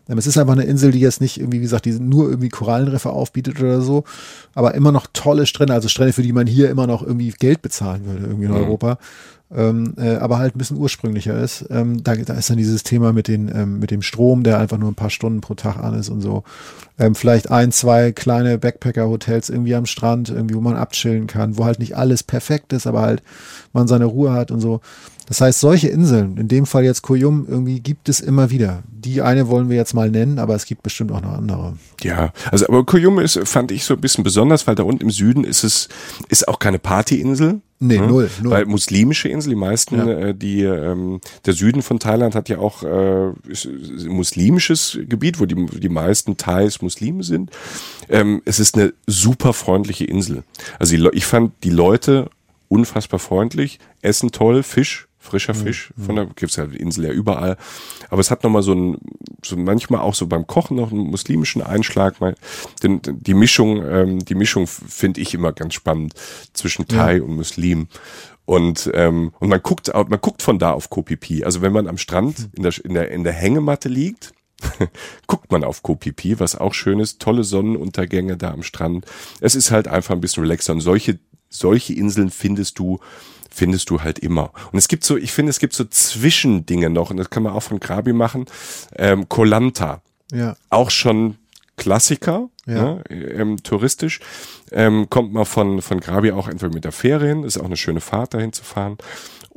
[0.09, 2.51] Ähm, es ist einfach eine Insel, die jetzt nicht irgendwie, wie gesagt, die nur irgendwie
[2.51, 4.05] Korallenriffe aufbietet oder so,
[4.55, 7.63] aber immer noch tolle Strände, also Strände, für die man hier immer noch irgendwie Geld
[7.63, 8.59] bezahlen würde, irgendwie in mhm.
[8.59, 8.99] Europa
[9.55, 11.65] ähm, äh, aber halt ein bisschen ursprünglicher ist.
[11.71, 14.79] Ähm, da, da ist dann dieses Thema mit, den, ähm, mit dem Strom, der einfach
[14.79, 16.45] nur ein paar Stunden pro Tag an ist und so.
[16.99, 21.65] Ähm, vielleicht ein, zwei kleine Backpacker-Hotels irgendwie am Strand, irgendwie, wo man abchillen kann, wo
[21.65, 23.23] halt nicht alles perfekt ist, aber halt
[23.73, 24.81] man seine Ruhe hat und so.
[25.31, 28.83] Das heißt, solche Inseln, in dem Fall jetzt Koyum, irgendwie gibt es immer wieder.
[28.89, 31.77] Die eine wollen wir jetzt mal nennen, aber es gibt bestimmt auch noch andere.
[32.03, 35.11] Ja, also aber Koyum ist, fand ich so ein bisschen besonders, weil da unten im
[35.13, 35.89] Süden ist es,
[36.31, 37.61] ist auch keine Partyinsel.
[37.79, 38.09] Nee, ne?
[38.09, 38.51] null, null.
[38.51, 40.09] Weil muslimische Insel, die meisten, ja.
[40.09, 45.39] äh, die, ähm, der Süden von Thailand hat ja auch äh, ist, ist muslimisches Gebiet,
[45.39, 47.53] wo die, die meisten Thais Muslime sind.
[48.09, 50.43] Ähm, es ist eine super freundliche Insel.
[50.81, 52.31] Also ich fand die Leute
[52.67, 55.59] unfassbar freundlich, essen toll, Fisch frischer mhm.
[55.59, 55.93] Fisch.
[55.99, 57.57] Von der gibt's ja die Insel ja überall.
[58.09, 58.99] Aber es hat nochmal so ein,
[59.45, 62.21] so manchmal auch so beim Kochen noch einen muslimischen Einschlag.
[62.21, 62.35] Mal,
[62.83, 66.15] denn die Mischung, ähm, die Mischung finde ich immer ganz spannend
[66.55, 67.23] zwischen Thai ja.
[67.23, 67.89] und Muslim.
[68.47, 71.45] Und, ähm, und man guckt, man guckt von da auf Kopipi.
[71.45, 72.51] Also wenn man am Strand mhm.
[72.57, 74.33] in der, in der, in der Hängematte liegt,
[75.27, 77.21] guckt man auf Kopipi, was auch schön ist.
[77.21, 79.07] Tolle Sonnenuntergänge da am Strand.
[79.41, 80.73] Es ist halt einfach ein bisschen relaxer.
[80.73, 81.19] Und solche,
[81.51, 83.01] solche Inseln findest du
[83.53, 84.53] findest du halt immer.
[84.73, 87.53] Und es gibt so, ich finde, es gibt so Zwischendinge noch, und das kann man
[87.53, 88.47] auch von Krabi machen.
[88.97, 90.03] Ähm, Kolanta.
[90.33, 90.57] Ja.
[90.71, 91.37] Auch schon
[91.77, 92.75] Klassiker, ja.
[92.75, 94.21] ne, ähm, touristisch.
[94.71, 98.01] Ähm, kommt man von, von Grabi auch entweder mit der hin, ist auch eine schöne
[98.01, 98.99] Fahrt dahin zu fahren.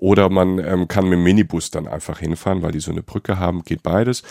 [0.03, 3.39] Oder man ähm, kann mit dem Minibus dann einfach hinfahren, weil die so eine Brücke
[3.39, 4.21] haben, geht beides.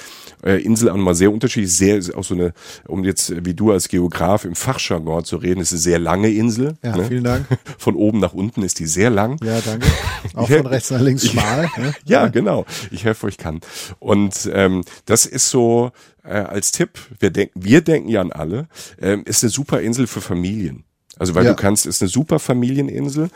[0.44, 2.52] Äh, Insel auch mal sehr unterschiedlich, sehr auch so eine,
[2.86, 6.74] um jetzt wie du als Geograf im Fachjargon zu reden, ist eine sehr lange Insel.
[6.84, 7.06] Ja, ne?
[7.06, 7.46] vielen Dank.
[7.78, 9.42] Von oben nach unten ist die sehr lang.
[9.42, 9.86] Ja, danke.
[10.34, 11.70] Auch von rechts nach links schmal.
[11.78, 11.94] Ne?
[12.04, 12.66] ja, genau.
[12.90, 13.60] Ich helfe, wo ich kann.
[13.98, 15.90] Und ähm, das ist so
[16.22, 18.68] äh, als Tipp, wir denken, wir denken ja an alle,
[19.00, 20.84] ähm, ist eine super Insel für Familien.
[21.18, 21.50] Also weil ja.
[21.50, 23.30] du kannst, ist eine super Familieninsel.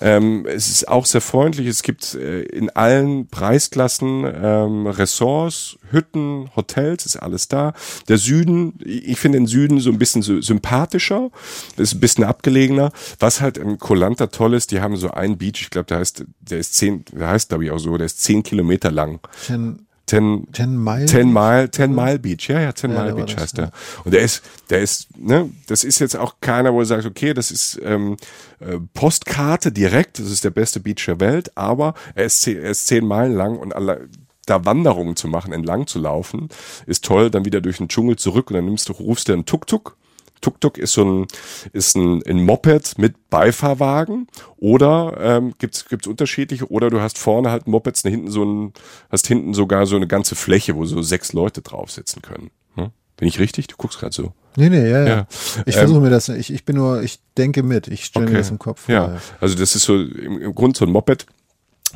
[0.00, 1.66] Ähm, es ist auch sehr freundlich.
[1.66, 7.74] Es gibt äh, in allen Preisklassen ähm, Ressorts, Hütten, Hotels, ist alles da.
[8.08, 11.30] Der Süden, ich finde den Süden so ein bisschen so sympathischer,
[11.76, 12.92] ist ein bisschen abgelegener.
[13.18, 16.24] Was halt in Kolanta toll ist, die haben so einen Beach, ich glaube, der heißt,
[16.40, 19.20] der ist zehn, der heißt glaube ich auch so, der ist zehn Kilometer lang.
[19.46, 23.34] Ten Ten, Ten Mile, Ten Mile, Ten Mile Beach, ja, ja, Ten ja, Mile Beach
[23.34, 23.70] das, heißt der.
[24.04, 27.34] Und der ist, der ist, ne, das ist jetzt auch keiner, wo du sagst, okay,
[27.34, 28.16] das ist ähm,
[28.58, 32.70] äh, Postkarte direkt, das ist der beste Beach der Welt, aber er ist, zehn, er
[32.70, 34.08] ist zehn Meilen lang und alle,
[34.46, 36.48] da Wanderungen zu machen, entlang zu laufen,
[36.86, 39.44] ist toll, dann wieder durch den Dschungel zurück und dann nimmst du, rufst du einen
[39.44, 39.98] Tuk-Tuk
[40.40, 41.26] Tuk-Tuk ist so ein,
[41.72, 44.26] ist ein, ein Moped mit Beifahrwagen
[44.56, 48.72] oder ähm, gibt's gibt's unterschiedliche oder du hast vorne halt Mopeds, hinten so ein,
[49.10, 52.50] hast hinten sogar so eine ganze Fläche, wo so sechs Leute drauf sitzen können.
[52.74, 52.90] Hm?
[53.16, 53.66] Bin ich richtig?
[53.66, 54.32] Du guckst gerade so.
[54.56, 55.06] Nee, nee, ja, ja.
[55.06, 55.26] ja.
[55.66, 58.32] Ich versuche ähm, mir das, ich, ich bin nur, ich denke mit, ich stelle okay.
[58.32, 58.94] mir das im Kopf vor.
[58.94, 61.26] Ja, also das ist so im, im Grund so ein Moped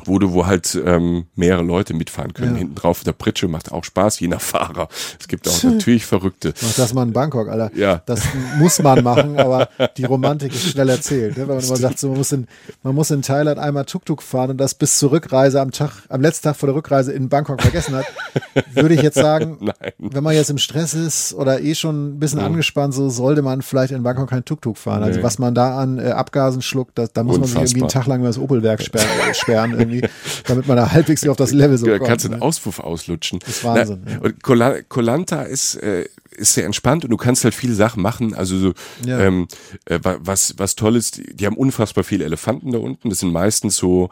[0.05, 2.53] wo du, wo halt ähm, mehrere Leute mitfahren können.
[2.53, 2.59] Ja.
[2.59, 4.87] Hinten drauf der Pritsche macht auch Spaß, je nach Fahrer.
[5.19, 6.53] Es gibt auch natürlich Verrückte.
[6.61, 7.71] Mach das mal in Bangkok, Alter.
[7.75, 8.01] Ja.
[8.05, 8.21] Das
[8.57, 11.37] muss man machen, aber die Romantik ist schnell erzählt.
[11.37, 11.47] Ne?
[11.47, 12.47] Wenn man immer sagt, so, man, muss in,
[12.83, 16.21] man muss in Thailand einmal Tuk-Tuk fahren und das bis zur Rückreise am Tag, am
[16.21, 18.05] letzten Tag vor der Rückreise in Bangkok vergessen hat,
[18.73, 19.91] würde ich jetzt sagen, Nein.
[19.97, 22.47] wenn man jetzt im Stress ist oder eh schon ein bisschen mhm.
[22.47, 25.03] angespannt, so sollte man vielleicht in Bangkok kein Tuk-Tuk fahren.
[25.03, 25.23] Also nee.
[25.23, 27.61] was man da an äh, Abgasen schluckt, das, da muss Unfassbar.
[27.61, 30.09] man sich irgendwie einen Tag lang über das Opelwerk sperren, sperren irgendwie,
[30.45, 32.01] damit man da halbwegs auf das Level so kommt.
[32.01, 32.45] Da kannst du einen ne?
[32.45, 33.39] Auspuff auslutschen.
[33.39, 34.01] Das ist Wahnsinn.
[34.05, 34.19] Na, ja.
[34.19, 38.33] Und Kolanta ist, äh, ist sehr entspannt und du kannst halt viele Sachen machen.
[38.33, 38.73] Also so,
[39.05, 39.19] ja.
[39.19, 39.47] ähm,
[39.85, 43.09] äh, was, was toll ist, die haben unfassbar viele Elefanten da unten.
[43.09, 44.09] Das sind meistens so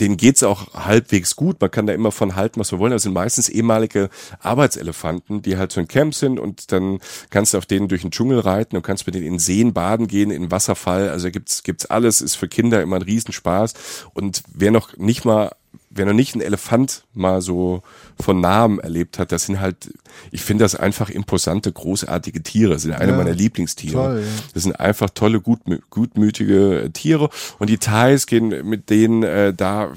[0.00, 1.60] denen geht's auch halbwegs gut.
[1.60, 2.92] Man kann da immer von halten, was wir wollen.
[2.92, 6.98] Das sind meistens ehemalige Arbeitselefanten, die halt so ein Camp sind und dann
[7.30, 10.08] kannst du auf denen durch den Dschungel reiten und kannst mit denen in Seen baden
[10.08, 11.08] gehen, in Wasserfall.
[11.08, 13.74] Also gibt's, gibt's alles, ist für Kinder immer ein Riesenspaß.
[14.14, 15.52] Und wer noch nicht mal
[15.94, 17.82] wer noch nicht einen Elefant mal so
[18.22, 19.92] von Namen erlebt hat, das sind halt,
[20.30, 22.74] ich finde das einfach imposante, großartige Tiere.
[22.74, 23.94] Das sind eine ja, meiner Lieblingstiere.
[23.94, 24.42] Toll, ja.
[24.54, 25.60] Das sind einfach tolle, gut,
[25.90, 27.28] gutmütige Tiere.
[27.58, 29.92] Und die Thais gehen mit denen äh, da,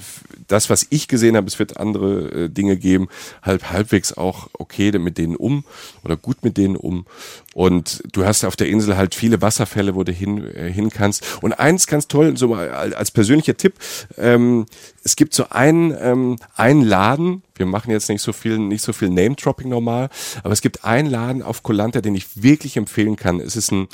[0.48, 3.08] das, was ich gesehen habe, es wird andere äh, Dinge geben,
[3.42, 5.64] halb halbwegs auch okay mit denen um
[6.04, 7.06] oder gut mit denen um.
[7.56, 11.42] Und du hast auf der Insel halt viele Wasserfälle, wo du hin, äh, hin kannst.
[11.42, 13.76] Und eins ganz toll, so mal als persönlicher Tipp,
[14.18, 14.66] ähm,
[15.06, 18.92] es gibt so einen, ähm, einen Laden, wir machen jetzt nicht so viel, nicht so
[18.92, 20.10] viel Name-Dropping normal,
[20.44, 23.40] aber es gibt einen Laden auf Kolanta, den ich wirklich empfehlen kann.
[23.40, 23.88] Es ist ein,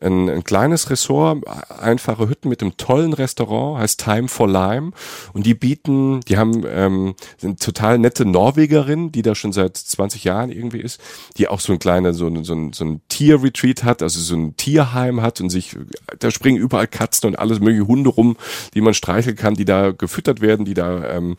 [0.00, 4.92] ein, ein kleines Ressort, einfache Hütten mit einem tollen Restaurant, heißt Time for Lime.
[5.32, 10.24] Und die bieten, die haben, ähm, sind total nette Norwegerin, die da schon seit 20
[10.24, 11.00] Jahren irgendwie ist,
[11.36, 14.36] die auch so ein kleiner, so, ein so ein, so ein Tierretreat hat, also so
[14.36, 15.76] ein Tierheim hat und sich,
[16.18, 18.36] da springen überall Katzen und alles mögliche Hunde rum,
[18.74, 21.36] die man streicheln kann, die da gefüttert werden, die da ähm,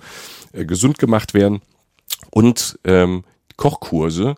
[0.53, 1.62] äh, gesund gemacht werden.
[2.32, 3.24] Und ähm,
[3.58, 4.36] Kochkurse,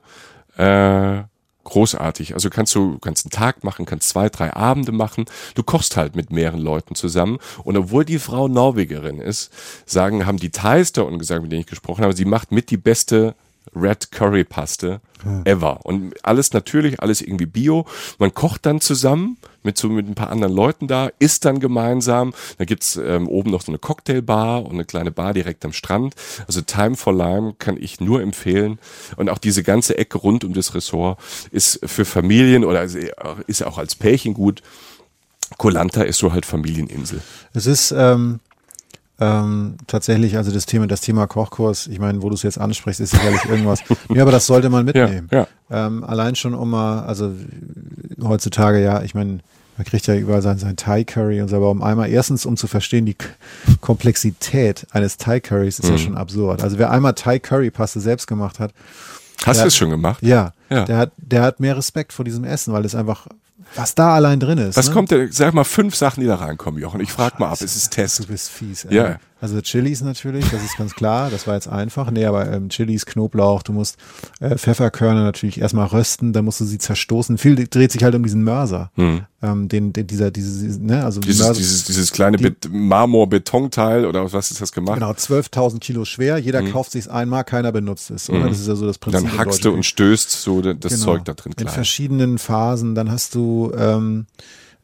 [0.58, 1.24] äh,
[1.68, 2.34] großartig.
[2.34, 5.26] Also kannst du kannst einen Tag machen, kannst zwei, drei Abende machen.
[5.54, 7.38] Du kochst halt mit mehreren Leuten zusammen.
[7.64, 9.52] Und obwohl die Frau Norwegerin ist,
[9.86, 12.72] sagen, haben die Thais da und gesagt, mit denen ich gesprochen habe, sie macht mit
[12.72, 13.36] die beste
[13.76, 15.02] Red Curry Paste
[15.46, 15.86] ever.
[15.86, 17.86] Und alles natürlich, alles irgendwie bio.
[18.20, 22.34] Man kocht dann zusammen mit so mit ein paar anderen Leuten da, isst dann gemeinsam.
[22.58, 26.16] Da gibt's ähm, oben noch so eine Cocktailbar und eine kleine Bar direkt am Strand.
[26.48, 28.80] Also Time for Lime kann ich nur empfehlen.
[29.18, 31.20] Und auch diese ganze Ecke rund um das Ressort
[31.52, 34.62] ist für Familien oder ist auch als Pärchen gut.
[35.58, 37.22] Kolanta ist so halt Familieninsel.
[37.54, 38.40] Es ist, ähm,
[39.20, 43.02] ähm, tatsächlich, also das Thema, das Thema Kochkurs, ich meine, wo du es jetzt ansprichst,
[43.02, 43.80] ist sicherlich irgendwas.
[44.14, 45.28] ja, aber das sollte man mitnehmen.
[45.32, 45.88] Ja, ja.
[45.88, 47.34] Ähm, allein schon um mal, also
[48.22, 49.40] heutzutage ja, ich meine,
[49.78, 52.58] man kriegt ja überall sein, sein Thai Curry und so, aber um einmal erstens, um
[52.58, 53.16] zu verstehen, die
[53.82, 55.92] Komplexität eines Thai Currys ist mhm.
[55.92, 56.64] ja schon absurd.
[56.64, 58.74] Also wer einmal Thai Curry Paste selbst gemacht hat,
[59.46, 60.24] Hast du es schon gemacht?
[60.24, 60.86] Ja, ja.
[60.86, 63.28] Der, hat, der hat mehr Respekt vor diesem Essen, weil es einfach
[63.76, 64.78] was da allein drin ist.
[64.78, 64.94] Was ne?
[64.94, 67.00] kommt denn, sag mal fünf Sachen, die da reinkommen, Jochen.
[67.00, 68.20] Ich frag mal ab, es ist Test.
[68.20, 68.96] Du bist fies, ey.
[68.96, 69.20] Ja.
[69.40, 72.10] Also Chilis natürlich, das ist ganz klar, das war jetzt einfach.
[72.10, 73.98] Nee, aber ähm, Chilis, Knoblauch, du musst
[74.40, 77.38] äh, Pfefferkörner natürlich erstmal rösten, dann musst du sie zerstoßen.
[77.38, 78.92] Viel dreht sich halt um diesen Mörser.
[78.96, 79.22] Hm.
[79.44, 84.34] Ähm, den, den, dieser, dieses, ne, also dieses, Mörser, dieses, dieses kleine die, Marmor-Betonteil oder
[84.34, 84.96] was ist das gemacht?
[84.96, 86.72] Genau, 12.000 Kilo schwer, jeder hm.
[86.72, 88.32] kauft sich's einmal, keiner benutzt es.
[88.32, 88.42] Oder?
[88.42, 88.50] Hm.
[88.50, 89.30] Das ist ja so das Prinzip.
[89.30, 91.04] Dann hackst du und stößt so das genau.
[91.04, 91.68] Zeug da drin klein.
[91.68, 94.26] In verschiedenen Phasen, dann hast du ähm,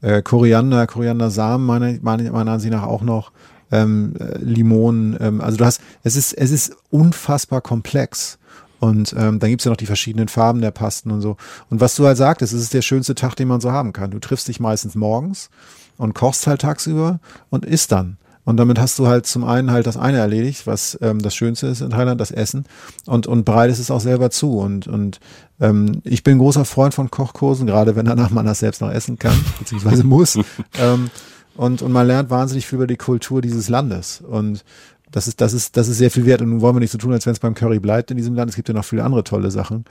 [0.02, 3.32] äh, Koriander, Koriandersamen meiner, meiner, meiner Ansicht nach auch noch
[3.74, 5.18] ähm, äh, Limonen.
[5.20, 8.38] Ähm, also du hast, es ist, es ist unfassbar komplex.
[8.80, 11.38] Und ähm, dann gibt's ja noch die verschiedenen Farben der Pasten und so.
[11.70, 14.12] Und was du halt sagtest, es ist der schönste Tag, den man so haben kann.
[14.12, 15.50] Du triffst dich meistens morgens
[15.98, 17.20] und kochst halt tagsüber
[17.50, 18.18] und isst dann.
[18.46, 21.68] Und damit hast du halt zum einen halt das eine erledigt, was ähm, das Schönste
[21.68, 22.66] ist in Thailand, das Essen.
[23.06, 24.60] Und, und bereitest es auch selber zu.
[24.60, 25.22] Und, und
[25.62, 29.18] ähm, ich bin großer Freund von Kochkursen, gerade wenn danach man das selbst noch essen
[29.18, 30.38] kann, beziehungsweise muss.
[30.78, 31.10] ähm,
[31.56, 34.22] und, und man lernt wahnsinnig viel über die Kultur dieses Landes.
[34.22, 34.64] Und
[35.14, 36.98] das ist, das ist, das ist sehr viel wert und nun wollen wir nicht so
[36.98, 38.50] tun, als wenn es beim Curry bleibt in diesem Land.
[38.50, 39.86] Es gibt ja noch viele andere tolle Sachen.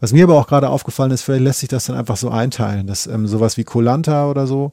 [0.00, 2.86] Was mir aber auch gerade aufgefallen ist, vielleicht lässt sich das dann einfach so einteilen,
[2.86, 4.72] dass ähm, sowas wie Kolanta oder so,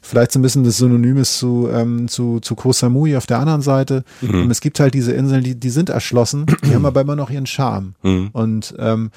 [0.00, 3.38] vielleicht so ein bisschen das Synonym ist zu, ähm, zu, zu Koh Samui auf der
[3.38, 4.04] anderen Seite.
[4.22, 4.44] Mhm.
[4.44, 7.28] Und es gibt halt diese Inseln, die, die sind erschlossen, die haben aber immer noch
[7.28, 7.94] ihren Charme.
[8.02, 8.30] Mhm.
[8.32, 9.10] Und ähm,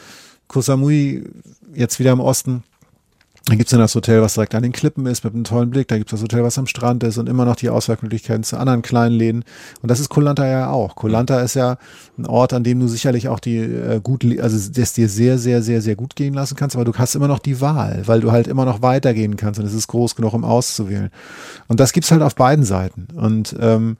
[0.49, 1.23] Koh Samui
[1.73, 2.63] jetzt wieder im Osten,
[3.47, 5.87] da gibt's dann das Hotel, was direkt an den Klippen ist, mit einem tollen Blick.
[5.87, 8.81] Da gibt's das Hotel, was am Strand ist und immer noch die Auswahlmöglichkeiten zu anderen
[8.81, 9.45] kleinen Läden.
[9.81, 10.95] Und das ist Kolanta ja auch.
[10.95, 11.77] Kolanta ist ja
[12.17, 15.61] ein Ort, an dem du sicherlich auch die äh, gut, also das dir sehr, sehr,
[15.61, 18.33] sehr, sehr gut gehen lassen kannst, aber du hast immer noch die Wahl, weil du
[18.33, 21.09] halt immer noch weitergehen kannst und es ist groß genug, um auszuwählen.
[21.69, 23.07] Und das gibt's halt auf beiden Seiten.
[23.15, 23.95] Und ähm,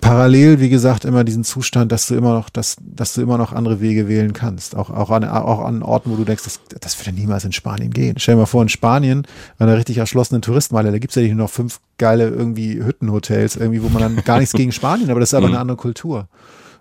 [0.00, 3.52] parallel, wie gesagt, immer diesen Zustand, dass du immer noch, dass, dass du immer noch
[3.52, 4.76] andere Wege wählen kannst.
[4.76, 7.90] Auch, auch, an, auch an Orten, wo du denkst, das, das würde niemals in Spanien
[7.90, 8.16] gehen.
[8.18, 9.26] Stell dir mal vor, in Spanien,
[9.58, 13.56] an einer richtig erschlossenen Touristenmeile, da gibt's ja nicht nur noch fünf geile irgendwie Hüttenhotels,
[13.56, 15.62] irgendwie, wo man dann gar nichts gegen Spanien, aber das ist aber eine mhm.
[15.62, 16.28] andere Kultur.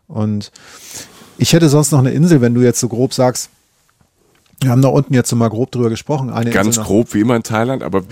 [0.07, 0.51] Und
[1.37, 3.49] ich hätte sonst noch eine Insel, wenn du jetzt so grob sagst,
[4.63, 6.29] wir haben da unten jetzt mal grob drüber gesprochen.
[6.29, 8.03] Eine Ganz grob, wie immer in Thailand, aber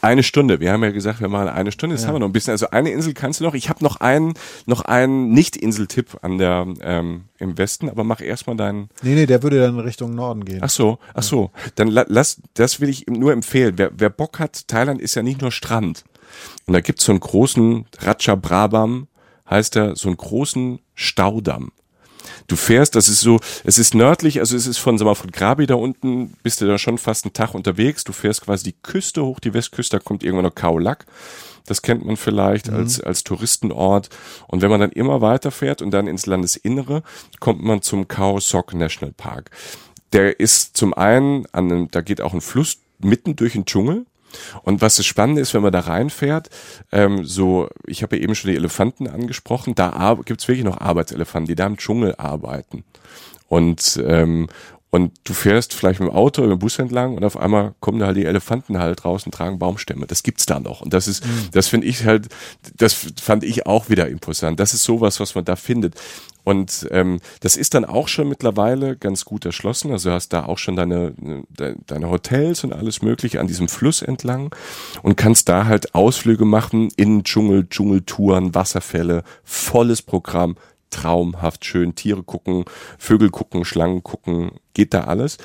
[0.00, 0.60] eine Stunde.
[0.60, 1.96] Wir haben ja gesagt, wir machen eine Stunde.
[1.96, 2.08] Jetzt ja.
[2.08, 2.52] haben wir noch ein bisschen.
[2.52, 3.54] Also eine Insel kannst du noch.
[3.54, 4.34] Ich habe noch einen,
[4.66, 8.88] noch einen Nicht-Insel-Tipp an der ähm, im Westen, aber mach erstmal deinen.
[9.02, 10.60] Nee, nee, der würde dann Richtung Norden gehen.
[10.62, 11.50] Ach so, ach so.
[11.74, 13.74] Dann lass, das will ich nur empfehlen.
[13.76, 16.04] Wer, wer Bock hat, Thailand ist ja nicht nur Strand.
[16.66, 19.08] Und da gibt's so einen großen Raja Brabam,
[19.48, 21.72] heißt er, so einen großen Staudamm.
[22.46, 25.30] Du fährst, das ist so, es ist nördlich, also es ist von, sag mal, von
[25.30, 28.04] Grabi da unten, bist du da schon fast einen Tag unterwegs.
[28.04, 31.06] Du fährst quasi die Küste hoch, die Westküste, da kommt irgendwann noch Kaolak.
[31.66, 32.76] Das kennt man vielleicht mhm.
[32.76, 34.08] als, als Touristenort.
[34.46, 37.02] Und wenn man dann immer weiter fährt und dann ins Landesinnere,
[37.40, 39.50] kommt man zum Khao Sok National Park.
[40.12, 44.06] Der ist zum einen an einem, da geht auch ein Fluss mitten durch den Dschungel.
[44.62, 46.50] Und was das Spannende ist, wenn man da reinfährt,
[46.92, 51.48] ähm, so, ich habe ja eben schon die Elefanten angesprochen, da gibt's wirklich noch Arbeitselefanten,
[51.48, 52.84] die da im Dschungel arbeiten.
[53.48, 54.48] Und, ähm,
[54.90, 57.74] und du fährst vielleicht mit dem Auto oder mit dem Bus entlang und auf einmal
[57.80, 60.06] kommen da halt die Elefanten halt raus und tragen Baumstämme.
[60.06, 60.80] Das gibt's da noch.
[60.80, 61.48] Und das ist, mhm.
[61.52, 62.28] das finde ich halt,
[62.76, 64.60] das fand ich auch wieder imposant.
[64.60, 65.94] Das ist sowas, was man da findet.
[66.44, 69.90] Und ähm, das ist dann auch schon mittlerweile ganz gut erschlossen.
[69.90, 71.12] Also du hast da auch schon deine,
[71.86, 74.54] deine Hotels und alles mögliche an diesem Fluss entlang
[75.02, 80.56] und kannst da halt Ausflüge machen in Dschungel, Dschungeltouren, Wasserfälle, volles Programm,
[80.90, 81.94] traumhaft schön.
[81.94, 82.64] Tiere gucken,
[82.98, 85.38] Vögel gucken, Schlangen gucken, geht da alles.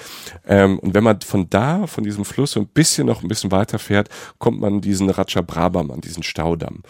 [0.47, 3.51] Ähm, und wenn man von da, von diesem Fluss so ein bisschen noch ein bisschen
[3.51, 6.83] weiter fährt, kommt man diesen Raja Brabam an diesen Staudamm.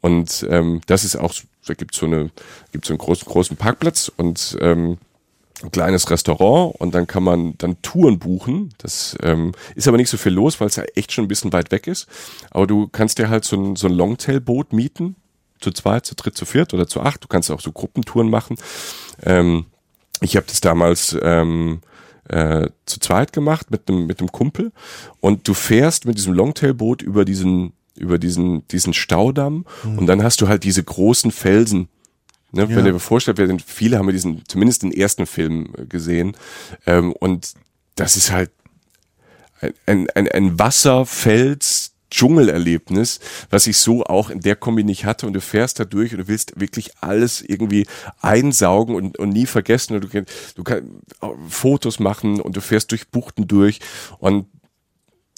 [0.00, 1.34] Und ähm, das ist auch,
[1.66, 2.30] da gibt so eine,
[2.82, 4.98] so einen großen, großen Parkplatz und ähm,
[5.62, 8.72] ein kleines Restaurant und dann kann man dann Touren buchen.
[8.78, 11.52] Das ähm, ist aber nicht so viel los, weil es ja echt schon ein bisschen
[11.52, 12.08] weit weg ist.
[12.50, 15.16] Aber du kannst dir halt so ein, so ein Longtail-Boot mieten,
[15.60, 17.22] zu zweit, zu dritt, zu viert oder zu acht.
[17.22, 18.56] Du kannst auch so Gruppentouren machen.
[19.22, 19.66] Ähm,
[20.20, 21.80] ich habe das damals ähm,
[22.28, 24.72] äh, zu zweit gemacht mit einem mit einem Kumpel
[25.20, 29.98] und du fährst mit diesem Longtail-Boot über diesen über diesen, diesen Staudamm mhm.
[29.98, 31.88] und dann hast du halt diese großen Felsen.
[32.52, 32.62] Ne?
[32.62, 32.68] Ja.
[32.70, 35.84] Wenn du dir vorstellst, wir sind, viele haben wir diesen, zumindest den ersten Film äh,
[35.84, 36.36] gesehen
[36.86, 37.54] ähm, und
[37.96, 38.50] das ist halt
[39.86, 45.32] ein, ein, ein Wasserfels, Dschungelerlebnis, was ich so auch in der Kombi nicht hatte und
[45.32, 47.86] du fährst da durch und du willst wirklich alles irgendwie
[48.20, 50.84] einsaugen und, und nie vergessen und du, du kannst
[51.48, 53.80] Fotos machen und du fährst durch Buchten durch
[54.18, 54.46] und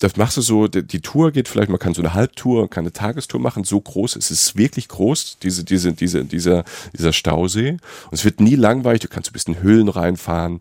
[0.03, 2.93] das machst du so, die Tour geht vielleicht, man kann so eine Halbtour, kann eine
[2.93, 6.65] Tagestour machen, so groß, es ist wirklich groß, diese, diese, diese, dieser,
[6.97, 7.73] dieser Stausee.
[7.73, 10.59] Und es wird nie langweilig, du kannst ein bisschen Höhlen reinfahren.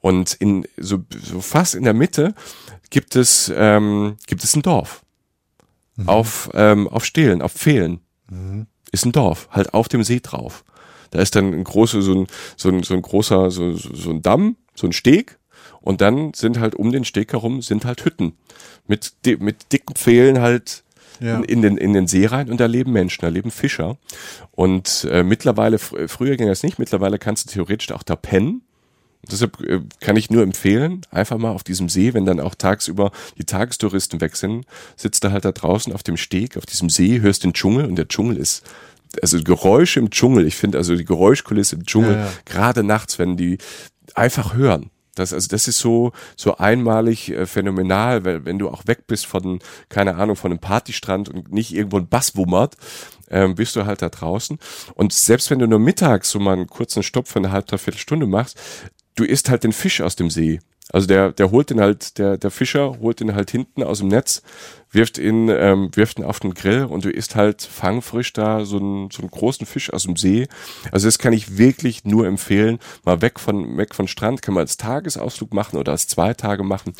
[0.00, 2.34] Und in, so, so fast in der Mitte
[2.90, 5.02] gibt es, ähm, gibt es ein Dorf.
[5.96, 6.08] Mhm.
[6.08, 8.00] Auf, ähm, auf Stehlen, auf Pfählen.
[8.30, 8.66] Mhm.
[8.92, 10.64] Ist ein Dorf, halt auf dem See drauf.
[11.10, 12.26] Da ist dann ein großer, so ein,
[12.56, 15.38] so ein, so ein großer, so, so ein Damm, so ein Steg.
[15.80, 18.34] Und dann sind halt um den Steg herum sind halt Hütten
[18.86, 20.84] mit, mit dicken Pfählen halt
[21.20, 21.36] ja.
[21.36, 23.96] in, in, den, in den See rein und da leben Menschen, da leben Fischer.
[24.50, 28.62] Und äh, mittlerweile, fr früher ging das nicht, mittlerweile kannst du theoretisch auch da pennen.
[29.22, 33.10] Deshalb äh, kann ich nur empfehlen, einfach mal auf diesem See, wenn dann auch tagsüber
[33.38, 37.20] die Tagestouristen weg sind, sitzt da halt da draußen auf dem Steg, auf diesem See,
[37.20, 38.62] hörst den Dschungel und der Dschungel ist,
[39.22, 42.32] also Geräusche im Dschungel, ich finde also die Geräuschkulisse im Dschungel, ja, ja.
[42.44, 43.58] gerade nachts, wenn die
[44.14, 44.90] einfach hören.
[45.16, 49.26] Das, also das ist so, so einmalig äh, phänomenal, weil wenn du auch weg bist
[49.26, 52.76] von, keine Ahnung, von einem Partystrand und nicht irgendwo ein Bass wummert,
[53.30, 54.58] ähm, bist du halt da draußen.
[54.94, 57.98] Und selbst wenn du nur mittags so mal einen kurzen Stopp für eine halbe, dreiviertel
[57.98, 58.60] Stunde machst,
[59.16, 60.60] du isst halt den Fisch aus dem See.
[60.92, 64.08] Also der, der holt den halt, der, der Fischer holt den halt hinten aus dem
[64.08, 64.42] Netz,
[64.92, 68.78] wirft ihn, ähm, wirft ihn auf den Grill und du isst halt fangfrisch da so
[68.78, 70.46] einen, so einen großen Fisch aus dem See.
[70.92, 72.78] Also das kann ich wirklich nur empfehlen.
[73.04, 76.62] Mal weg von, weg von Strand, kann man als Tagesausflug machen oder als zwei Tage
[76.62, 76.92] machen.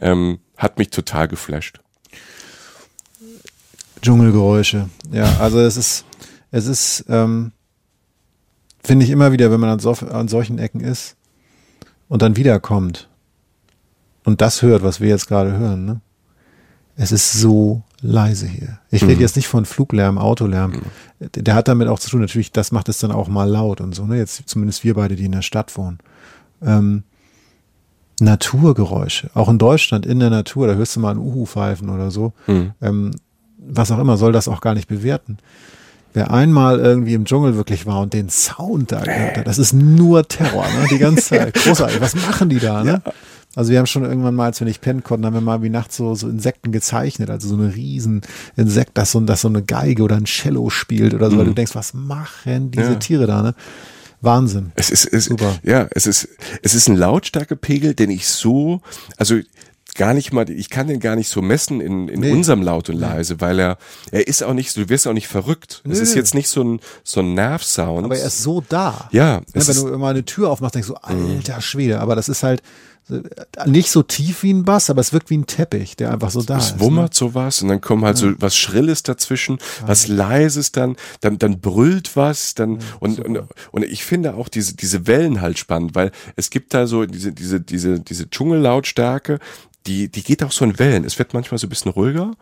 [0.00, 1.80] Ähm, hat mich total geflasht.
[4.00, 4.90] Dschungelgeräusche.
[5.10, 6.04] Ja, also es ist,
[6.52, 7.50] es ist, ähm,
[8.84, 11.16] finde ich immer wieder, wenn man an, so, an solchen Ecken ist
[12.14, 13.08] und dann wiederkommt
[14.22, 16.00] und das hört, was wir jetzt gerade hören, ne?
[16.94, 18.78] Es ist so leise hier.
[18.92, 19.20] Ich rede mhm.
[19.20, 20.70] jetzt nicht von Fluglärm, Autolärm.
[21.18, 21.32] Mhm.
[21.34, 23.96] Der hat damit auch zu tun, natürlich, das macht es dann auch mal laut und
[23.96, 24.16] so, ne?
[24.16, 25.98] Jetzt zumindest wir beide, die in der Stadt wohnen.
[26.62, 27.02] Ähm,
[28.20, 32.12] Naturgeräusche, auch in Deutschland, in der Natur, da hörst du mal einen Uhu pfeifen oder
[32.12, 32.32] so.
[32.46, 32.74] Mhm.
[32.80, 33.10] Ähm,
[33.58, 35.38] was auch immer, soll das auch gar nicht bewerten.
[36.14, 39.72] Wer einmal irgendwie im Dschungel wirklich war und den Sound da gehört hat, das ist
[39.72, 40.86] nur Terror, ne?
[40.88, 41.54] Die ganze Zeit.
[41.64, 42.00] Großartig.
[42.00, 43.02] Was machen die da, ne?
[43.04, 43.12] Ja.
[43.56, 45.70] Also wir haben schon irgendwann mal, als wir nicht pennen konnten, haben wir mal wie
[45.70, 48.22] nachts so, so Insekten gezeichnet, also so eine riesen
[48.56, 51.40] Insekt, das so, das so eine Geige oder ein Cello spielt oder so, mhm.
[51.40, 52.94] weil du denkst, was machen diese ja.
[52.94, 53.54] Tiere da, ne?
[54.20, 54.72] Wahnsinn.
[54.76, 55.56] Es ist, es, Super.
[55.62, 56.28] ja, es ist,
[56.62, 58.80] es ist ein Lautstärkepegel, den ich so,
[59.18, 59.38] also
[59.94, 62.32] gar nicht mal, ich kann den gar nicht so messen in, in nee.
[62.32, 63.78] unserem Laut und leise, weil er,
[64.10, 65.82] er ist auch nicht, so, du wirst auch nicht verrückt.
[65.84, 65.92] Nö.
[65.92, 68.04] Es ist jetzt nicht so ein, so ein Nervsound.
[68.04, 69.08] Aber er ist so da.
[69.12, 69.36] Ja.
[69.36, 72.00] ja wenn du immer eine Tür aufmachst, denkst du, alter Schwede.
[72.00, 72.62] Aber das ist halt,
[73.66, 76.40] nicht so tief wie ein Bass, aber es wirkt wie ein Teppich, der einfach so
[76.40, 76.74] da es ist.
[76.76, 77.16] Es wummert ne?
[77.16, 78.30] sowas und dann kommen halt ja.
[78.30, 79.88] so was Schrilles dazwischen, ja.
[79.88, 83.42] was Leises dann, dann, dann brüllt was, dann, ja, und, und,
[83.72, 87.32] und ich finde auch diese, diese Wellen halt spannend, weil es gibt da so diese,
[87.32, 89.38] diese, diese, diese Dschungellautstärke,
[89.86, 91.04] die, die geht auch so in Wellen.
[91.04, 92.32] Es wird manchmal so ein bisschen ruhiger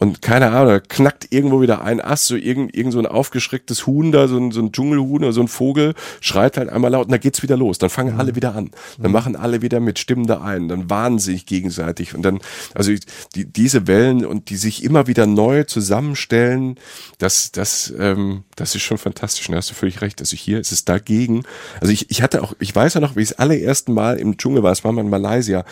[0.00, 3.86] und keine Ahnung, da knackt irgendwo wieder ein Ast, so irgend, irgend so ein aufgeschrecktes
[3.86, 5.92] Huhn da, so ein, so ein Dschungelhuhn oder so ein Vogel,
[6.22, 7.76] schreit halt einmal laut und dann geht's wieder los.
[7.76, 8.20] Dann fangen mhm.
[8.20, 8.70] alle wieder an.
[8.96, 9.12] Dann mhm.
[9.12, 10.68] machen alle wieder mit Stimmen da ein.
[10.68, 12.14] Dann warnen sich gegenseitig.
[12.14, 12.40] Und dann,
[12.74, 12.92] also
[13.34, 16.76] die, diese Wellen und die sich immer wieder neu zusammenstellen,
[17.18, 19.50] das, das, ähm, das ist schon fantastisch.
[19.50, 20.20] Und da hast du völlig recht.
[20.20, 21.42] Also hier ist es dagegen.
[21.82, 24.38] Also ich, ich hatte auch, ich weiß ja noch, wie ich das allererste Mal im
[24.38, 25.66] Dschungel war, es war mal in Malaysia,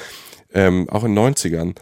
[0.53, 1.74] ähm, auch in den 90ern,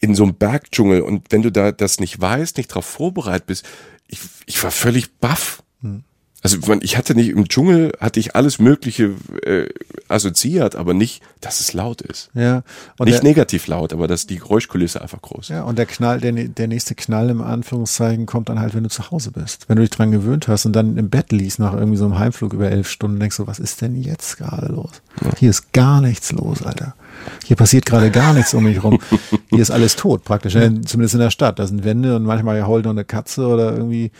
[0.00, 3.64] in so einem Bergdschungel und wenn du da das nicht weißt, nicht darauf vorbereitet bist,
[4.06, 5.62] ich, ich war völlig baff.
[5.80, 6.04] Hm.
[6.42, 9.14] Also ich hatte nicht im Dschungel hatte ich alles Mögliche
[9.46, 9.66] äh,
[10.08, 12.28] assoziiert, aber nicht, dass es laut ist.
[12.34, 12.62] Ja.
[12.98, 15.48] Und nicht der, negativ laut, aber dass die Geräuschkulisse einfach groß.
[15.48, 15.62] Ja.
[15.62, 19.10] Und der Knall, der, der nächste Knall im Anführungszeichen kommt dann halt, wenn du zu
[19.10, 21.96] Hause bist, wenn du dich dran gewöhnt hast und dann im Bett liegst nach irgendwie
[21.96, 25.00] so einem Heimflug über elf Stunden, denkst du, was ist denn jetzt gerade los?
[25.24, 25.30] Ja.
[25.38, 26.94] Hier ist gar nichts los, Alter.
[27.44, 28.98] Hier passiert gerade gar nichts um mich rum.
[29.50, 30.82] Hier ist alles tot praktisch, ne?
[30.82, 31.58] zumindest in der Stadt.
[31.58, 34.10] Da sind Wände und manchmal heult noch eine Katze oder irgendwie,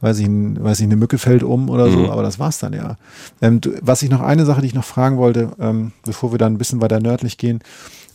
[0.00, 2.10] weiß ich, weiß ich, eine Mücke fällt um oder so, mhm.
[2.10, 2.96] aber das war's dann ja.
[3.40, 6.38] Ähm, du, was ich noch, eine Sache, die ich noch fragen wollte, ähm, bevor wir
[6.38, 7.60] dann ein bisschen weiter nördlich gehen,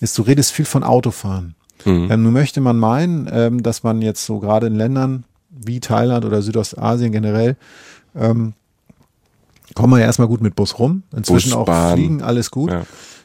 [0.01, 1.55] ist, du redest viel von Autofahren.
[1.85, 2.07] Mhm.
[2.11, 6.25] Ähm, nun möchte man meinen, ähm, dass man jetzt so gerade in Ländern wie Thailand
[6.25, 7.55] oder Südostasien generell,
[8.15, 8.53] ähm,
[9.75, 11.03] kommen wir ja erstmal gut mit Bus rum.
[11.15, 11.93] Inzwischen Bus, auch Bahn.
[11.93, 12.71] fliegen, alles gut.
[12.71, 12.83] Ja.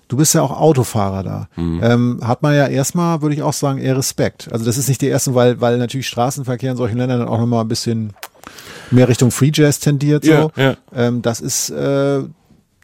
[0.09, 1.49] Du bist ja auch Autofahrer da.
[1.57, 1.81] Mhm.
[1.83, 4.49] Ähm, hat man ja erstmal, würde ich auch sagen, eher Respekt.
[4.53, 7.39] Also das ist nicht der erste, weil, weil natürlich Straßenverkehr in solchen Ländern dann auch
[7.39, 8.13] nochmal ein bisschen
[8.91, 10.25] mehr Richtung Free Jazz tendiert.
[10.25, 10.31] So.
[10.31, 10.77] Ja, ja.
[10.95, 12.23] Ähm, das ist, äh,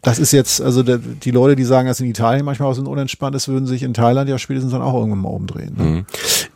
[0.02, 2.82] das ist jetzt, also der, die Leute, die sagen, dass in Italien manchmal auch so
[2.82, 5.74] unentspannt ist, würden sich in Thailand ja spätestens dann auch irgendwann mal umdrehen.
[5.76, 5.84] Ne?
[5.84, 6.06] Mhm.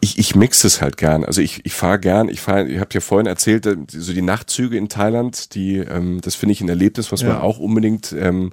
[0.01, 1.25] Ich, ich mix es halt gern.
[1.25, 4.23] Also ich, ich fahre gern, ich fahre, ich habe ja vorhin erzählt, äh, so die
[4.23, 7.29] Nachtzüge in Thailand, die, ähm, das finde ich ein Erlebnis, was ja.
[7.29, 8.53] man auch unbedingt ähm,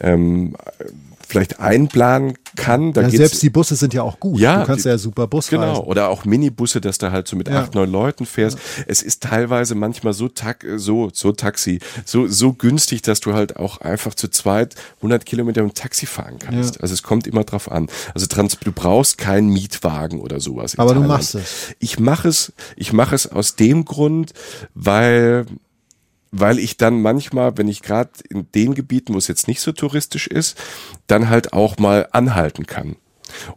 [0.00, 0.54] ähm,
[1.30, 2.92] vielleicht einplanen kann.
[2.92, 4.38] Da ja, selbst die Busse sind ja auch gut.
[4.38, 5.84] Ja, du kannst die, ja super Bus Genau, reisen.
[5.84, 7.60] oder auch Minibusse, dass du halt so mit ja.
[7.60, 8.58] acht, neun Leuten fährst.
[8.58, 8.84] Ja.
[8.88, 13.56] Es ist teilweise manchmal so, tak so, so Taxi, so, so günstig, dass du halt
[13.56, 16.80] auch einfach zu zweit 100 Kilometer im Taxi fahren kannst.
[16.80, 17.88] Also es kommt immer drauf an.
[18.14, 20.78] Also du brauchst keinen Mietwagen oder sowas.
[20.78, 21.04] Aber Thailand.
[21.04, 21.74] du machst es.
[21.78, 24.32] Ich mache es, ich mache es aus dem Grund,
[24.74, 25.46] weil
[26.30, 29.72] weil ich dann manchmal, wenn ich gerade in den Gebieten, wo es jetzt nicht so
[29.72, 30.58] touristisch ist,
[31.06, 32.96] dann halt auch mal anhalten kann.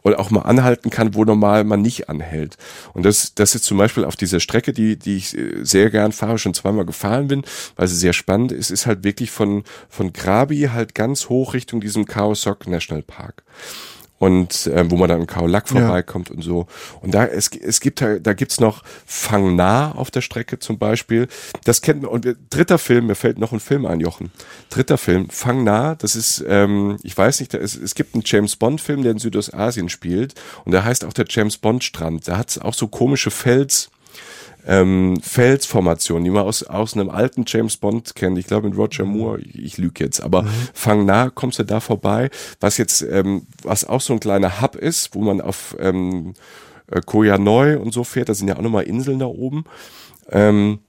[0.03, 2.57] Oder auch mal anhalten kann, wo normal man nicht anhält.
[2.93, 6.11] Und das, das ist zum Beispiel auf dieser Strecke, die, die ich äh, sehr gern
[6.11, 7.43] fahre, schon zweimal gefahren bin,
[7.76, 11.82] weil sie sehr spannend ist, ist halt wirklich von, von Krabi halt ganz hoch Richtung
[11.82, 13.43] diesem Khao Sok National Park
[14.24, 16.36] und äh, wo man dann in Kaolack vorbeikommt ja.
[16.36, 16.65] und so.
[17.01, 21.28] Und da es, es gibt da gibt's noch Fang Nah auf der Strecke zum Beispiel.
[21.65, 22.11] Das kennt man.
[22.11, 24.32] Und dritter Film, mir fällt noch ein Film ein, Jochen.
[24.69, 25.95] Dritter Film, Fang Nah.
[25.95, 29.11] Das ist, ähm, ich weiß nicht, da ist, es gibt einen James Bond Film, der
[29.11, 32.26] in Südostasien spielt und der heißt auch der James Bond Strand.
[32.30, 33.89] Da hat's auch so komische Fels
[34.66, 38.38] ähm, Felsformationen, die man aus, aus einem alten James Bond kennt.
[38.38, 40.49] Ich glaube mit Roger Moore, ich, ich lüge jetzt, aber mhm.
[40.74, 42.30] fang nah, kommst du da vorbei.
[42.59, 46.34] Was jetzt, ähm, was auch so ein kleiner Hub ist, wo man auf ähm,
[46.91, 49.66] äh, Koya Neu und so fährt, da sind ja auch nochmal Inseln da oben.
[50.30, 50.80] Ähm,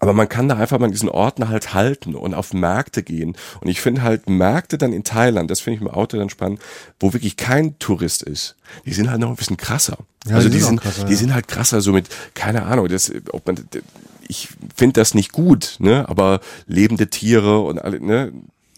[0.00, 3.36] aber man kann da einfach mal diesen Orten halt halten und auf Märkte gehen.
[3.60, 6.60] Und ich finde halt Märkte dann in Thailand, das finde ich im Auto dann spannend,
[7.00, 8.56] wo wirklich kein Tourist ist.
[8.84, 9.98] Die sind halt noch ein bisschen krasser.
[10.26, 11.18] Ja, also die, die sind, krasser, die ja.
[11.18, 13.68] sind halt krasser, so mit, keine Ahnung, das, ob man,
[14.26, 18.32] ich finde das nicht gut, ne, aber lebende Tiere und alle, ne,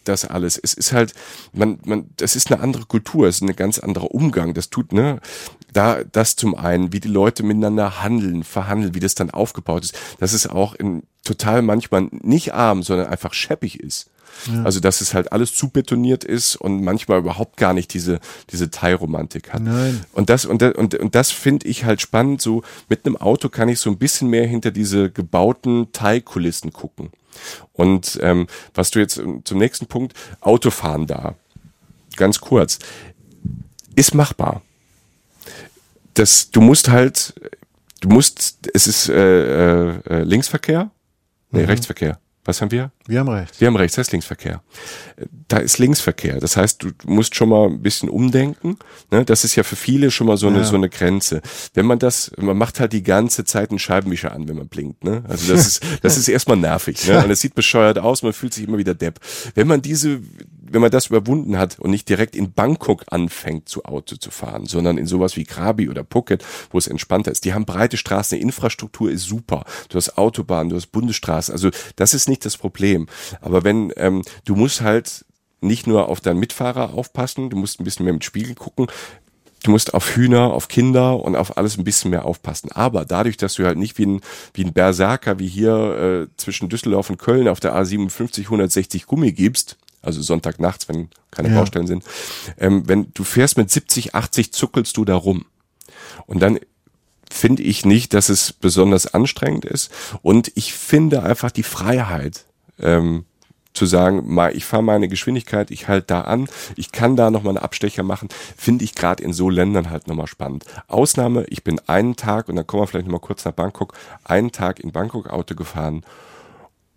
[0.05, 0.59] das alles.
[0.59, 1.15] Es ist halt,
[1.53, 4.55] man, man, das ist eine andere Kultur, es ist ein ganz anderer Umgang.
[4.55, 5.21] Das tut, ne,
[5.73, 9.99] da, das zum einen, wie die Leute miteinander handeln, verhandeln, wie das dann aufgebaut ist,
[10.19, 14.11] dass es auch in total manchmal nicht arm, sondern einfach scheppig ist.
[14.53, 14.63] Ja.
[14.65, 18.21] Also, dass es halt alles zu betoniert ist und manchmal überhaupt gar nicht diese,
[18.51, 19.63] diese Teilromantik hat.
[19.63, 20.01] Nein.
[20.13, 22.41] Und das, und, und, und das finde ich halt spannend.
[22.41, 27.11] So, mit einem Auto kann ich so ein bisschen mehr hinter diese gebauten Teilkulissen gucken.
[27.73, 31.35] Und ähm, was du jetzt ähm, zum nächsten Punkt, Autofahren da.
[32.17, 32.79] Ganz kurz.
[33.97, 34.63] Ist machbar.
[36.15, 37.35] Das, du musst halt,
[38.01, 40.91] du musst, es ist äh, äh, Linksverkehr,
[41.51, 41.67] nee, mhm.
[41.67, 42.19] Rechtsverkehr.
[42.51, 42.91] Was haben wir?
[43.07, 43.61] Wir haben rechts.
[43.61, 44.61] Wir haben rechts, das ist Linksverkehr.
[45.47, 46.41] Da ist Linksverkehr.
[46.41, 48.77] Das heißt, du musst schon mal ein bisschen umdenken.
[49.13, 49.25] Ne?
[49.25, 50.65] Das ist ja für viele schon mal so eine, ja.
[50.65, 51.43] so eine Grenze.
[51.75, 55.05] Wenn man das, man macht halt die ganze Zeit einen Scheibenwischer an, wenn man blinkt.
[55.05, 55.23] Ne?
[55.29, 57.07] Also das ist, das ist erstmal nervig.
[57.07, 57.23] Ne?
[57.23, 59.21] Und es sieht bescheuert aus, man fühlt sich immer wieder depp.
[59.55, 60.21] Wenn man diese,
[60.71, 64.67] wenn man das überwunden hat und nicht direkt in Bangkok anfängt, zu Auto zu fahren,
[64.67, 67.45] sondern in sowas wie Krabi oder Phuket, wo es entspannter ist.
[67.45, 69.65] Die haben breite Straßen, die Infrastruktur ist super.
[69.89, 71.53] Du hast Autobahnen, du hast Bundesstraßen.
[71.53, 73.07] Also das ist nicht das Problem.
[73.41, 75.25] Aber wenn, ähm, du musst halt
[75.61, 78.87] nicht nur auf deinen Mitfahrer aufpassen, du musst ein bisschen mehr mit Spiegel gucken.
[79.63, 82.73] Du musst auf Hühner, auf Kinder und auf alles ein bisschen mehr aufpassen.
[82.73, 84.21] Aber dadurch, dass du halt nicht wie ein,
[84.55, 89.33] wie ein Berserker wie hier äh, zwischen Düsseldorf und Köln auf der A57 160 Gummi
[89.33, 91.59] gibst, also Sonntagnachts, wenn keine ja.
[91.59, 92.05] Baustellen sind.
[92.59, 95.47] Ähm, wenn du fährst mit 70, 80, zuckelst du da rum.
[96.27, 96.59] Und dann
[97.31, 99.91] finde ich nicht, dass es besonders anstrengend ist.
[100.23, 102.45] Und ich finde einfach die Freiheit,
[102.81, 103.25] ähm,
[103.73, 107.57] zu sagen, mal, ich fahre meine Geschwindigkeit, ich halte da an, ich kann da nochmal
[107.57, 110.65] einen Abstecher machen, finde ich gerade in so Ländern halt nochmal spannend.
[110.89, 113.95] Ausnahme, ich bin einen Tag, und dann kommen wir vielleicht nochmal kurz nach Bangkok,
[114.25, 116.05] einen Tag in Bangkok Auto gefahren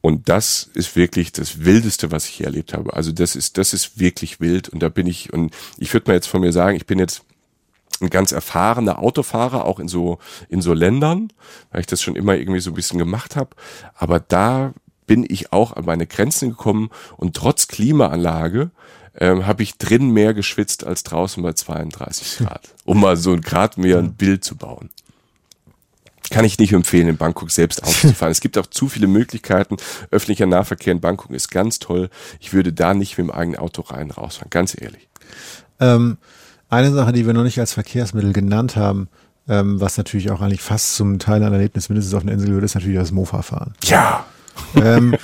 [0.05, 2.93] und das ist wirklich das Wildeste, was ich hier erlebt habe.
[2.93, 4.67] Also das ist, das ist wirklich wild.
[4.67, 7.23] Und da bin ich, und ich würde mal jetzt von mir sagen, ich bin jetzt
[8.01, 11.31] ein ganz erfahrener Autofahrer, auch in so, in so Ländern,
[11.71, 13.51] weil ich das schon immer irgendwie so ein bisschen gemacht habe.
[13.95, 14.73] Aber da
[15.07, 18.71] bin ich auch an meine Grenzen gekommen und trotz Klimaanlage
[19.15, 23.39] ähm, habe ich drin mehr geschwitzt als draußen bei 32 Grad, um mal so ein
[23.39, 24.89] Grad mehr ein Bild zu bauen
[26.33, 28.31] kann ich nicht empfehlen, in Bangkok selbst aufzufahren.
[28.31, 29.77] es gibt auch zu viele Möglichkeiten.
[30.11, 32.09] Öffentlicher Nahverkehr in Bangkok ist ganz toll.
[32.39, 35.07] Ich würde da nicht mit dem eigenen Auto rein rausfahren, ganz ehrlich.
[35.79, 36.17] Ähm,
[36.69, 39.09] eine Sache, die wir noch nicht als Verkehrsmittel genannt haben,
[39.47, 42.63] ähm, was natürlich auch eigentlich fast zum Teil ein Erlebnis mindestens auf einer Insel gehört,
[42.63, 43.73] ist natürlich das Mofa-Fahren.
[43.83, 44.25] Ja,
[44.75, 45.15] ähm,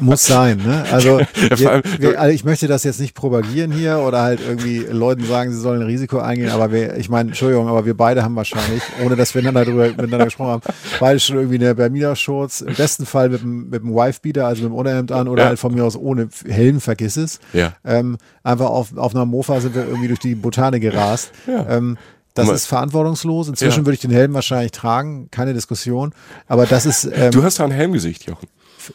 [0.00, 0.84] muss sein, ne?
[0.90, 1.18] Also,
[1.56, 5.52] wir, wir, also ich möchte das jetzt nicht propagieren hier oder halt irgendwie Leuten sagen,
[5.52, 8.82] sie sollen ein Risiko eingehen, aber wir, ich meine, Entschuldigung, aber wir beide haben wahrscheinlich,
[9.04, 10.62] ohne dass wir miteinander darüber miteinander gesprochen haben,
[11.00, 14.72] beide schon irgendwie eine Bermuda-Shorts, im besten Fall mit dem, mit dem Wife-Beater, also mit
[14.72, 15.48] dem Unterhemd an oder ja.
[15.50, 17.40] halt von mir aus ohne Helm, vergiss es.
[17.52, 17.74] Ja.
[17.84, 21.32] Ähm, einfach auf, auf einer Mofa sind wir irgendwie durch die Botanik gerast.
[21.46, 21.66] Ja.
[21.68, 21.96] Ähm,
[22.34, 23.48] das ist verantwortungslos.
[23.48, 23.86] Inzwischen ja.
[23.86, 26.12] würde ich den Helm wahrscheinlich tragen, keine Diskussion.
[26.46, 27.08] Aber das ist.
[27.12, 28.46] Ähm, du hast da ein Helmgesicht, Jochen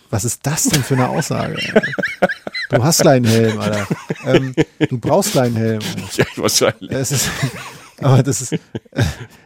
[0.10, 1.58] was ist das denn für eine Aussage?
[2.70, 3.88] Du hast deinen Helm, Alter.
[4.26, 4.56] Ähm,
[4.90, 5.82] du brauchst deinen Helm.
[6.16, 6.92] Ja, wahrscheinlich.
[6.92, 7.30] Es ist,
[8.02, 8.56] aber das ist,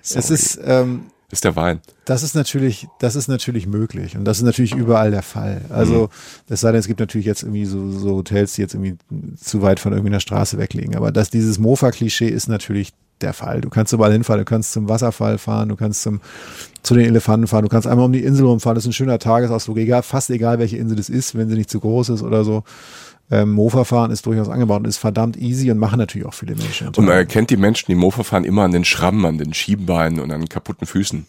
[0.03, 1.81] es ist, ähm, ist der Wein.
[2.05, 5.61] Das ist natürlich, das ist natürlich möglich und das ist natürlich überall der Fall.
[5.69, 6.53] Also, mhm.
[6.53, 8.97] es sei denn, es gibt natürlich jetzt irgendwie so, so Hotels, die jetzt irgendwie
[9.35, 10.95] zu weit von irgendeiner Straße weglegen.
[10.95, 13.61] Aber dass dieses Mofa-Klischee ist natürlich der Fall.
[13.61, 16.21] Du kannst überall hinfahren, du kannst zum Wasserfall fahren, du kannst zum,
[16.83, 19.19] zu den Elefanten fahren, du kannst einmal um die Insel rumfahren, das ist ein schöner
[19.19, 22.43] Tagesausflug, egal, fast egal, welche Insel es ist, wenn sie nicht zu groß ist oder
[22.43, 22.63] so.
[23.29, 26.55] Ähm, Mofa fahren ist durchaus angebaut und ist verdammt easy und machen natürlich auch viele
[26.55, 26.87] Menschen.
[26.87, 30.19] Und man erkennt die Menschen, die Mofa fahren, immer an den Schrammen, an den Schienbeinen
[30.21, 31.25] und an kaputten Füßen.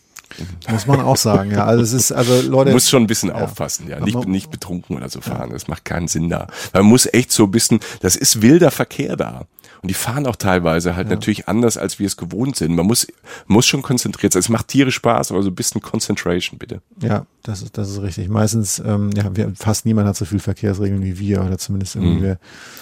[0.69, 1.65] Muss man auch sagen, ja.
[1.65, 2.71] Also es ist, also Leute.
[2.71, 3.37] Man muss schon ein bisschen ja.
[3.37, 4.01] aufpassen, ja.
[4.01, 5.49] Nicht, nicht betrunken oder so fahren.
[5.49, 5.55] Ja.
[5.55, 6.49] Das macht keinen Sinn da.
[6.73, 9.47] Man muss echt so ein bisschen, das ist wilder Verkehr da.
[9.83, 11.15] Und die fahren auch teilweise halt ja.
[11.15, 12.75] natürlich anders, als wir es gewohnt sind.
[12.75, 13.07] Man muss,
[13.47, 14.41] muss schon konzentriert sein.
[14.41, 16.81] Es macht tierisch Spaß, aber so ein bisschen Concentration, bitte.
[17.01, 18.29] Ja, das ist, das ist richtig.
[18.29, 22.31] Meistens, ähm, ja, wir, fast niemand hat so viel Verkehrsregeln wie wir oder zumindest irgendwie,
[22.31, 22.37] mhm.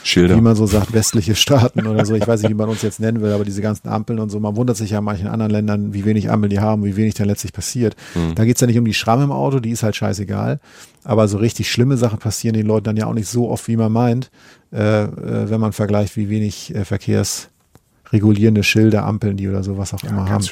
[0.04, 0.36] Schilder.
[0.36, 2.14] wie man so sagt, westliche Staaten oder so.
[2.14, 4.40] Ich weiß nicht, wie man uns jetzt nennen will, aber diese ganzen Ampeln und so.
[4.40, 7.14] Man wundert sich ja in manchen anderen Ländern, wie wenig Ampeln die haben, wie wenig
[7.14, 7.96] der plötzlich passiert.
[8.14, 8.34] Mhm.
[8.34, 10.58] Da geht's ja nicht um die Schramme im Auto, die ist halt scheißegal.
[11.04, 13.76] Aber so richtig schlimme Sachen passieren den Leuten dann ja auch nicht so oft, wie
[13.76, 14.30] man meint,
[14.72, 19.94] äh, äh, wenn man vergleicht, wie wenig äh, verkehrsregulierende Schilder, Ampeln die oder so, was
[19.94, 20.46] auch ja, immer haben.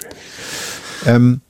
[1.07, 1.41] Ähm,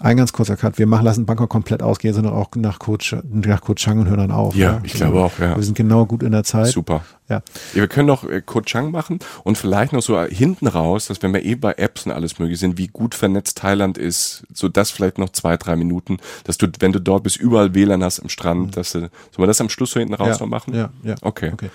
[0.00, 0.78] ein ganz kurzer Cut.
[0.78, 4.18] Wir machen, lassen Bangkok komplett ausgehen, sondern auch nach Coach, nach Koh Chang und hören
[4.18, 4.54] dann auf.
[4.54, 4.80] Ja, ja.
[4.82, 5.56] ich glaube auch, ja.
[5.56, 6.68] Wir sind genau gut in der Zeit.
[6.68, 7.04] Super.
[7.28, 7.36] Ja.
[7.36, 11.32] ja wir können noch äh, Chang machen und vielleicht noch so hinten raus, dass wenn
[11.32, 14.90] wir eh bei Apps und alles möglich sind, wie gut vernetzt Thailand ist, so das
[14.90, 18.28] vielleicht noch zwei, drei Minuten, dass du, wenn du dort bist, überall WLAN hast am
[18.28, 18.70] Strand, mhm.
[18.72, 20.74] dass du, sollen wir das am Schluss so hinten raus ja, noch machen?
[20.74, 21.14] Ja, ja.
[21.20, 21.50] Okay.
[21.52, 21.70] okay.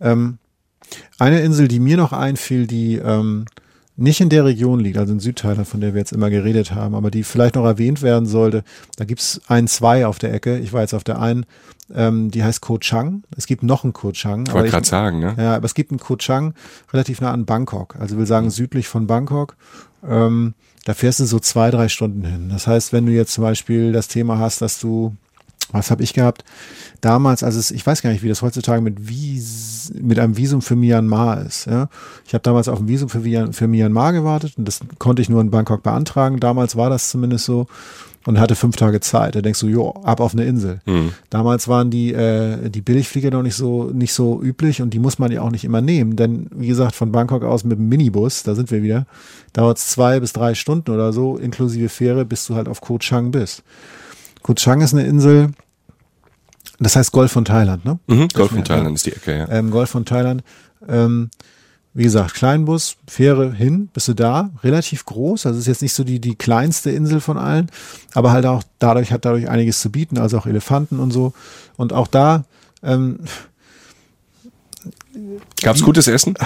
[0.00, 0.38] Ähm,
[1.18, 3.44] eine Insel, die mir noch einfiel, die, ähm,
[4.00, 6.94] nicht in der Region liegt, also in Südthailand, von der wir jetzt immer geredet haben,
[6.94, 8.64] aber die vielleicht noch erwähnt werden sollte.
[8.96, 10.58] Da gibt's ein, zwei auf der Ecke.
[10.58, 11.44] Ich war jetzt auf der einen,
[11.94, 13.24] ähm, die heißt Koh Chang.
[13.36, 14.46] Es gibt noch einen Koh Chang.
[14.46, 15.34] Ich wollte gerade sagen, ne?
[15.36, 16.54] Ja, aber es gibt einen Koh Chang
[16.92, 17.96] relativ nah an Bangkok.
[18.00, 18.50] Also will sagen mhm.
[18.50, 19.56] südlich von Bangkok.
[20.08, 20.54] Ähm,
[20.86, 22.48] da fährst du so zwei, drei Stunden hin.
[22.48, 25.14] Das heißt, wenn du jetzt zum Beispiel das Thema hast, dass du
[25.72, 26.44] was habe ich gehabt?
[27.00, 30.62] Damals, als es, ich weiß gar nicht, wie das heutzutage mit, Wies, mit einem Visum
[30.62, 31.66] für Myanmar ist.
[31.66, 31.88] Ja?
[32.26, 35.40] Ich habe damals auf ein Visum für, für Myanmar gewartet und das konnte ich nur
[35.40, 36.40] in Bangkok beantragen.
[36.40, 37.66] Damals war das zumindest so
[38.26, 39.34] und hatte fünf Tage Zeit.
[39.34, 40.80] Da denkst du, jo, ab auf eine Insel.
[40.84, 41.12] Mhm.
[41.30, 45.18] Damals waren die, äh, die Billigflieger noch nicht so, nicht so üblich und die muss
[45.18, 46.16] man ja auch nicht immer nehmen.
[46.16, 49.06] Denn, wie gesagt, von Bangkok aus mit dem Minibus, da sind wir wieder,
[49.52, 52.98] dauert es zwei bis drei Stunden oder so, inklusive Fähre, bis du halt auf Koh
[52.98, 53.62] Chang bist.
[54.42, 55.50] Koh Chang ist eine Insel,
[56.78, 57.98] das heißt Golf von Thailand, ne?
[58.06, 59.48] Mhm, Golf von Thailand ist die Ecke, ja.
[59.50, 60.42] Ähm, Golf von Thailand.
[60.88, 61.30] Ähm,
[61.92, 66.04] wie gesagt, Kleinbus, Fähre hin, bist du da, relativ groß, also ist jetzt nicht so
[66.04, 67.68] die, die kleinste Insel von allen,
[68.14, 71.32] aber halt auch dadurch hat dadurch einiges zu bieten, also auch Elefanten und so.
[71.76, 72.44] Und auch da,
[72.82, 73.18] ähm,
[75.62, 76.34] Gab's gutes Essen?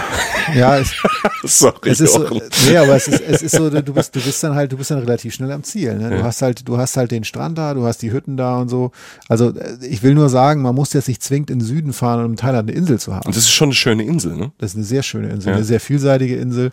[0.54, 0.92] Ja, es,
[1.44, 2.28] Sorry, es ist so,
[2.68, 4.90] nee, aber es ist, es ist so, du bist, du bist dann halt, du bist
[4.90, 5.96] dann relativ schnell am Ziel.
[5.96, 6.10] Ne?
[6.10, 6.22] Du ja.
[6.22, 8.90] hast halt, du hast halt den Strand da, du hast die Hütten da und so.
[9.26, 12.32] Also ich will nur sagen, man muss jetzt nicht zwingend in den Süden fahren, um
[12.32, 13.26] in Thailand eine Insel zu haben.
[13.26, 14.52] Und das ist schon eine schöne Insel, ne?
[14.58, 15.54] Das ist eine sehr schöne Insel, ja.
[15.56, 16.70] eine sehr vielseitige Insel.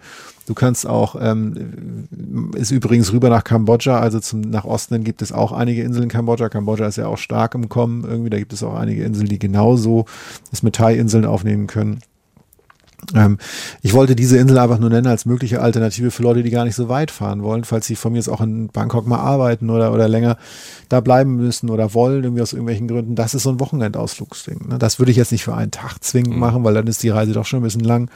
[0.47, 2.07] Du kannst auch, ähm,
[2.55, 6.03] ist übrigens rüber nach Kambodscha, also zum, nach Osten hin gibt es auch einige Inseln
[6.03, 6.49] in Kambodscha.
[6.49, 8.29] Kambodscha ist ja auch stark im Kommen irgendwie.
[8.29, 10.05] Da gibt es auch einige Inseln, die genauso
[10.49, 12.01] das mit Thai-Inseln aufnehmen können.
[13.15, 13.37] Ähm,
[13.81, 16.75] ich wollte diese Insel einfach nur nennen als mögliche Alternative für Leute, die gar nicht
[16.75, 19.93] so weit fahren wollen, falls sie von mir jetzt auch in Bangkok mal arbeiten oder,
[19.93, 20.37] oder länger
[20.89, 23.15] da bleiben müssen oder wollen, irgendwie aus irgendwelchen Gründen.
[23.15, 24.69] Das ist so ein Wochenendausflugsding.
[24.69, 24.79] Ne?
[24.79, 26.39] Das würde ich jetzt nicht für einen Tag zwingend mhm.
[26.39, 28.09] machen, weil dann ist die Reise doch schon ein bisschen lang.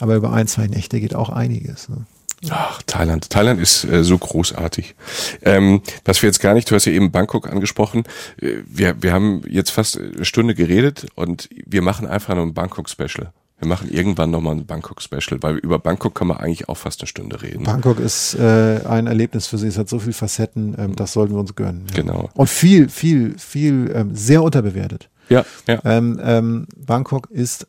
[0.00, 1.88] Aber über ein, zwei Nächte geht auch einiges.
[1.88, 2.06] Ne?
[2.48, 3.28] Ach, Thailand.
[3.28, 4.94] Thailand ist äh, so großartig.
[5.42, 8.04] Ähm, was wir jetzt gar nicht, du hast ja eben Bangkok angesprochen.
[8.40, 12.54] Äh, wir, wir haben jetzt fast eine Stunde geredet und wir machen einfach nur ein
[12.54, 13.30] Bangkok-Special.
[13.60, 17.08] Wir machen irgendwann nochmal ein Bangkok-Special, weil über Bangkok kann man eigentlich auch fast eine
[17.08, 17.64] Stunde reden.
[17.64, 19.68] Bangkok ist äh, ein Erlebnis für sie.
[19.68, 21.84] Es hat so viele Facetten, ähm, das sollten wir uns gönnen.
[21.90, 22.02] Ja.
[22.02, 22.30] Genau.
[22.32, 25.10] Und viel, viel, viel, ähm, sehr unterbewertet.
[25.28, 25.80] Ja, ja.
[25.84, 27.66] Ähm, ähm, Bangkok ist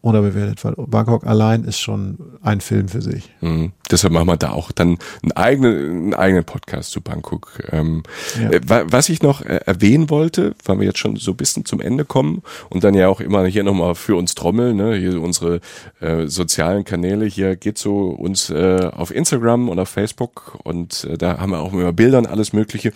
[0.00, 3.30] unterbewertet, weil Bangkok allein ist schon ein Film für sich.
[3.40, 3.72] Mhm.
[3.90, 7.58] Deshalb machen wir da auch dann einen eigenen, einen eigenen Podcast zu Bangkok.
[7.72, 8.04] Ähm,
[8.40, 8.50] ja.
[8.50, 11.80] äh, was ich noch äh, erwähnen wollte, weil wir jetzt schon so ein bisschen zum
[11.80, 14.94] Ende kommen und dann ja auch immer hier nochmal für uns trommeln, ne?
[14.94, 15.60] hier unsere
[16.00, 21.18] äh, sozialen Kanäle, hier geht so uns äh, auf Instagram und auf Facebook und äh,
[21.18, 22.92] da haben wir auch immer Bilder und alles mögliche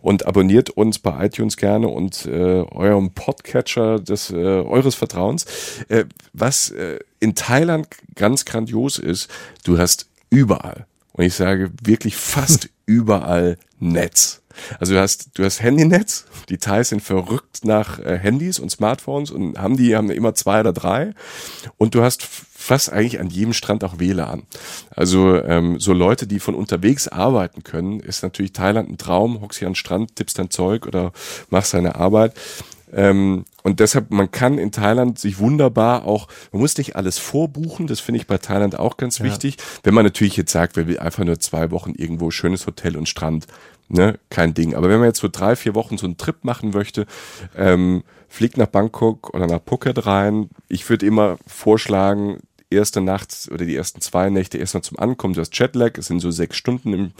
[0.00, 5.44] und abonniert uns bei iTunes gerne und äh, eurem Podcatcher des eures Vertrauens.
[5.88, 6.04] Äh,
[6.48, 9.28] was äh, in Thailand ganz grandios ist,
[9.64, 14.40] du hast überall, und ich sage wirklich fast überall Netz.
[14.80, 19.30] Also du hast, du hast Handynetz, die Thais sind verrückt nach äh, Handys und Smartphones
[19.30, 21.12] und haben die, haben immer zwei oder drei.
[21.76, 24.44] Und du hast fast eigentlich an jedem Strand auch WLAN.
[24.90, 29.42] Also ähm, so Leute, die von unterwegs arbeiten können, ist natürlich Thailand ein Traum.
[29.42, 31.12] Hockst hier an den Strand, tippst dein Zeug oder
[31.50, 32.34] machst deine Arbeit.
[32.92, 37.86] Ähm, und deshalb, man kann in Thailand sich wunderbar auch, man muss nicht alles vorbuchen,
[37.86, 39.24] das finde ich bei Thailand auch ganz ja.
[39.24, 39.56] wichtig.
[39.82, 43.08] Wenn man natürlich jetzt sagt, wer will einfach nur zwei Wochen irgendwo schönes Hotel und
[43.08, 43.46] Strand,
[43.88, 44.74] ne, kein Ding.
[44.74, 47.06] Aber wenn man jetzt so drei, vier Wochen so einen Trip machen möchte,
[47.56, 50.50] ähm, fliegt nach Bangkok oder nach Phuket rein.
[50.68, 52.40] Ich würde immer vorschlagen,
[52.70, 56.20] erste Nacht oder die ersten zwei Nächte erstmal zum Ankommen, du hast Jetlag, es sind
[56.20, 57.10] so sechs Stunden im,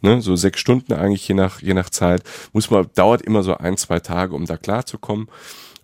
[0.00, 2.22] ne, so sechs Stunden eigentlich je nach, je nach Zeit,
[2.52, 5.28] muss man, dauert immer so ein, zwei Tage, um da klarzukommen.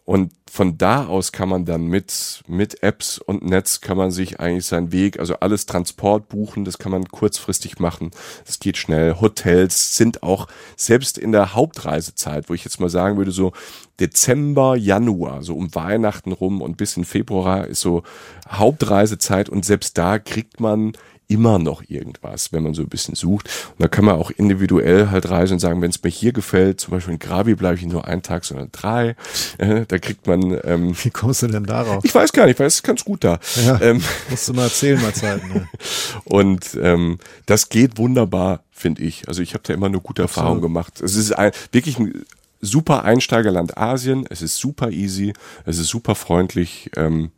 [0.09, 4.41] Und von da aus kann man dann mit, mit Apps und Netz kann man sich
[4.41, 8.13] eigentlich seinen Weg, also alles Transport buchen, das kann man kurzfristig machen.
[8.47, 9.21] Es geht schnell.
[9.21, 10.47] Hotels sind auch
[10.79, 13.53] selbst in der Hauptreisezeit, wo ich jetzt mal sagen würde, so
[14.01, 18.03] Dezember, Januar, so um Weihnachten rum und bis in Februar ist so
[18.49, 20.95] Hauptreisezeit und selbst da kriegt man
[21.29, 23.49] immer noch irgendwas, wenn man so ein bisschen sucht.
[23.71, 26.81] Und da kann man auch individuell halt reisen und sagen, wenn es mir hier gefällt,
[26.81, 29.15] zum Beispiel in Gravi bleibe ich nicht nur einen Tag, sondern drei.
[29.59, 30.59] Äh, da kriegt man.
[30.65, 32.05] Ähm, Wie kommst du denn darauf?
[32.05, 33.39] Ich weiß gar nicht, weil es ist ganz gut da.
[33.65, 35.49] Ja, ähm, musst du mal erzählen, mal Zeiten.
[35.49, 35.69] Ne?
[36.25, 39.29] und ähm, das geht wunderbar, finde ich.
[39.29, 40.45] Also ich habe da immer eine gute Absolut.
[40.45, 41.01] Erfahrung gemacht.
[41.03, 42.25] Es ist ein, wirklich ein
[42.63, 44.27] super Einsteigerland Asien.
[44.31, 45.35] Es ist super easy.
[45.67, 46.91] Es ist super freundlich.
[46.97, 47.33] Ähm,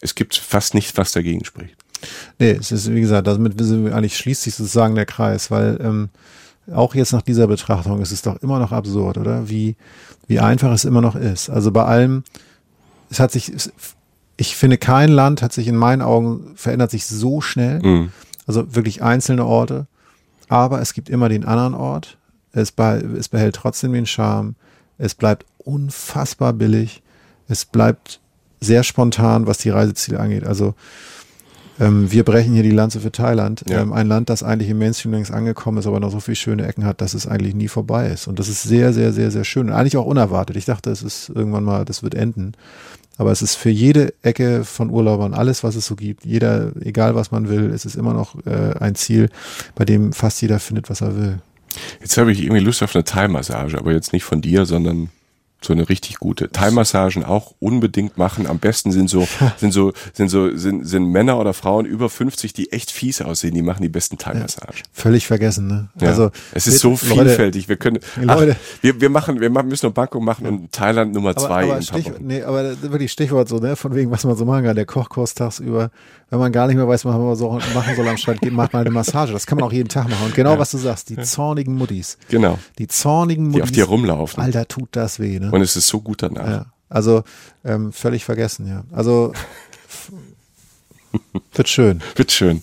[0.00, 1.76] es gibt fast nichts, was dagegen spricht.
[2.38, 6.08] Nee, es ist, wie gesagt, damit eigentlich schließt sich sozusagen der Kreis, weil ähm,
[6.72, 9.48] auch jetzt nach dieser Betrachtung ist es doch immer noch absurd, oder?
[9.48, 9.76] Wie,
[10.26, 11.48] wie einfach es immer noch ist.
[11.50, 12.24] Also bei allem,
[13.10, 13.52] es hat sich,
[14.36, 17.80] ich finde, kein Land hat sich in meinen Augen verändert sich so schnell.
[17.80, 18.12] Mhm.
[18.46, 19.86] Also wirklich einzelne Orte.
[20.48, 22.16] Aber es gibt immer den anderen Ort.
[22.52, 22.72] Es,
[23.18, 24.54] es behält trotzdem den Charme.
[24.96, 27.02] Es bleibt unfassbar billig.
[27.48, 28.20] Es bleibt
[28.60, 30.44] sehr spontan, was die Reiseziele angeht.
[30.44, 30.74] Also
[31.80, 33.64] ähm, wir brechen hier die Lanze für Thailand.
[33.68, 33.82] Ja.
[33.82, 36.66] Ähm, ein Land, das eigentlich im Mainstream längst angekommen ist, aber noch so viele schöne
[36.66, 38.26] Ecken hat, dass es eigentlich nie vorbei ist.
[38.26, 39.68] Und das ist sehr, sehr, sehr, sehr schön.
[39.68, 40.56] Und eigentlich auch unerwartet.
[40.56, 42.52] Ich dachte, es ist irgendwann mal, das wird enden.
[43.16, 46.24] Aber es ist für jede Ecke von Urlaubern alles, was es so gibt.
[46.24, 49.28] Jeder, egal was man will, es ist immer noch äh, ein Ziel,
[49.74, 51.38] bei dem fast jeder findet, was er will.
[52.00, 55.10] Jetzt habe ich irgendwie Lust auf eine Thai-Massage, aber jetzt nicht von dir, sondern
[55.60, 56.50] so eine richtig gute.
[56.50, 58.46] Thai-Massagen auch unbedingt machen.
[58.46, 62.52] Am besten sind so, sind so, sind so, sind, sind Männer oder Frauen über 50,
[62.52, 64.76] die echt fies aussehen, die machen die besten Thai-Massagen.
[64.76, 65.88] Ja, völlig vergessen, ne?
[66.00, 66.08] Ja.
[66.08, 66.30] Also.
[66.52, 67.68] Es ist so vielfältig.
[67.68, 68.42] wir können, ach,
[68.82, 71.64] wir, wir machen, wir müssen nur Bangkok machen und Thailand Nummer aber, zwei.
[71.64, 73.74] Aber, Stich, nee, aber wirklich Stichwort so, ne?
[73.74, 74.76] Von wegen, was man so machen kann.
[74.76, 75.90] Der Kochkurs tagsüber.
[76.30, 78.74] Wenn man gar nicht mehr weiß, was man so machen soll am Strand, geht, macht
[78.74, 79.32] mal eine Massage.
[79.32, 80.26] Das kann man auch jeden Tag machen.
[80.26, 80.58] Und genau, ja.
[80.58, 82.18] was du sagst, die zornigen Muttis.
[82.28, 82.58] Genau.
[82.78, 83.56] Die zornigen Muttis.
[83.56, 84.42] Die auf dir rumlaufen.
[84.42, 85.47] Alter, tut das weh, ne?
[85.52, 86.48] Und es ist so gut danach.
[86.48, 86.66] Ja.
[86.88, 87.22] Also
[87.64, 88.84] ähm, völlig vergessen, ja.
[88.92, 89.32] Also
[91.54, 92.02] wird schön.
[92.16, 92.62] Wird schön.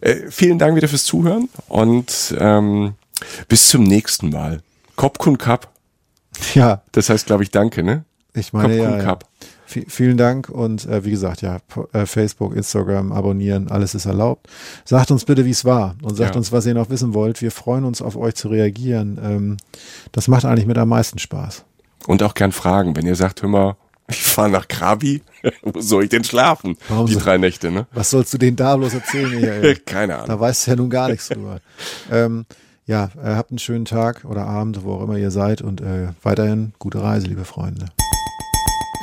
[0.00, 2.94] Äh, vielen Dank wieder fürs Zuhören und ähm,
[3.48, 4.62] bis zum nächsten Mal.
[4.94, 5.72] Kopkun Cup.
[6.54, 6.82] Ja.
[6.92, 8.04] Das heißt, glaube ich, danke, ne?
[8.34, 9.18] Ich meine, ja, ja.
[9.66, 11.58] V vielen Dank und äh, wie gesagt, ja,
[11.92, 14.48] äh, Facebook, Instagram, abonnieren, alles ist erlaubt.
[14.84, 16.38] Sagt uns bitte, wie es war und sagt ja.
[16.38, 17.42] uns, was ihr noch wissen wollt.
[17.42, 19.18] Wir freuen uns auf euch zu reagieren.
[19.20, 19.56] Ähm,
[20.12, 21.64] das macht eigentlich mit am meisten Spaß.
[22.06, 23.76] Und auch gern fragen, wenn ihr sagt, hör mal,
[24.08, 25.22] ich fahre nach Krabi,
[25.62, 26.76] wo soll ich denn schlafen?
[26.88, 27.86] Warum die so, drei Nächte, ne?
[27.92, 29.34] Was sollst du denen da bloß erzählen?
[29.34, 29.76] Michael?
[29.86, 30.28] Keine Ahnung.
[30.28, 31.60] Da weißt du ja nun gar nichts drüber.
[32.10, 32.46] ähm,
[32.86, 36.08] ja, äh, habt einen schönen Tag oder Abend, wo auch immer ihr seid und äh,
[36.22, 37.86] weiterhin gute Reise, liebe Freunde.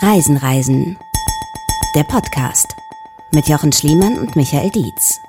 [0.01, 0.97] Reisen, Reisen.
[1.95, 2.67] Der Podcast
[3.33, 5.19] mit Jochen Schliemann und Michael Dietz.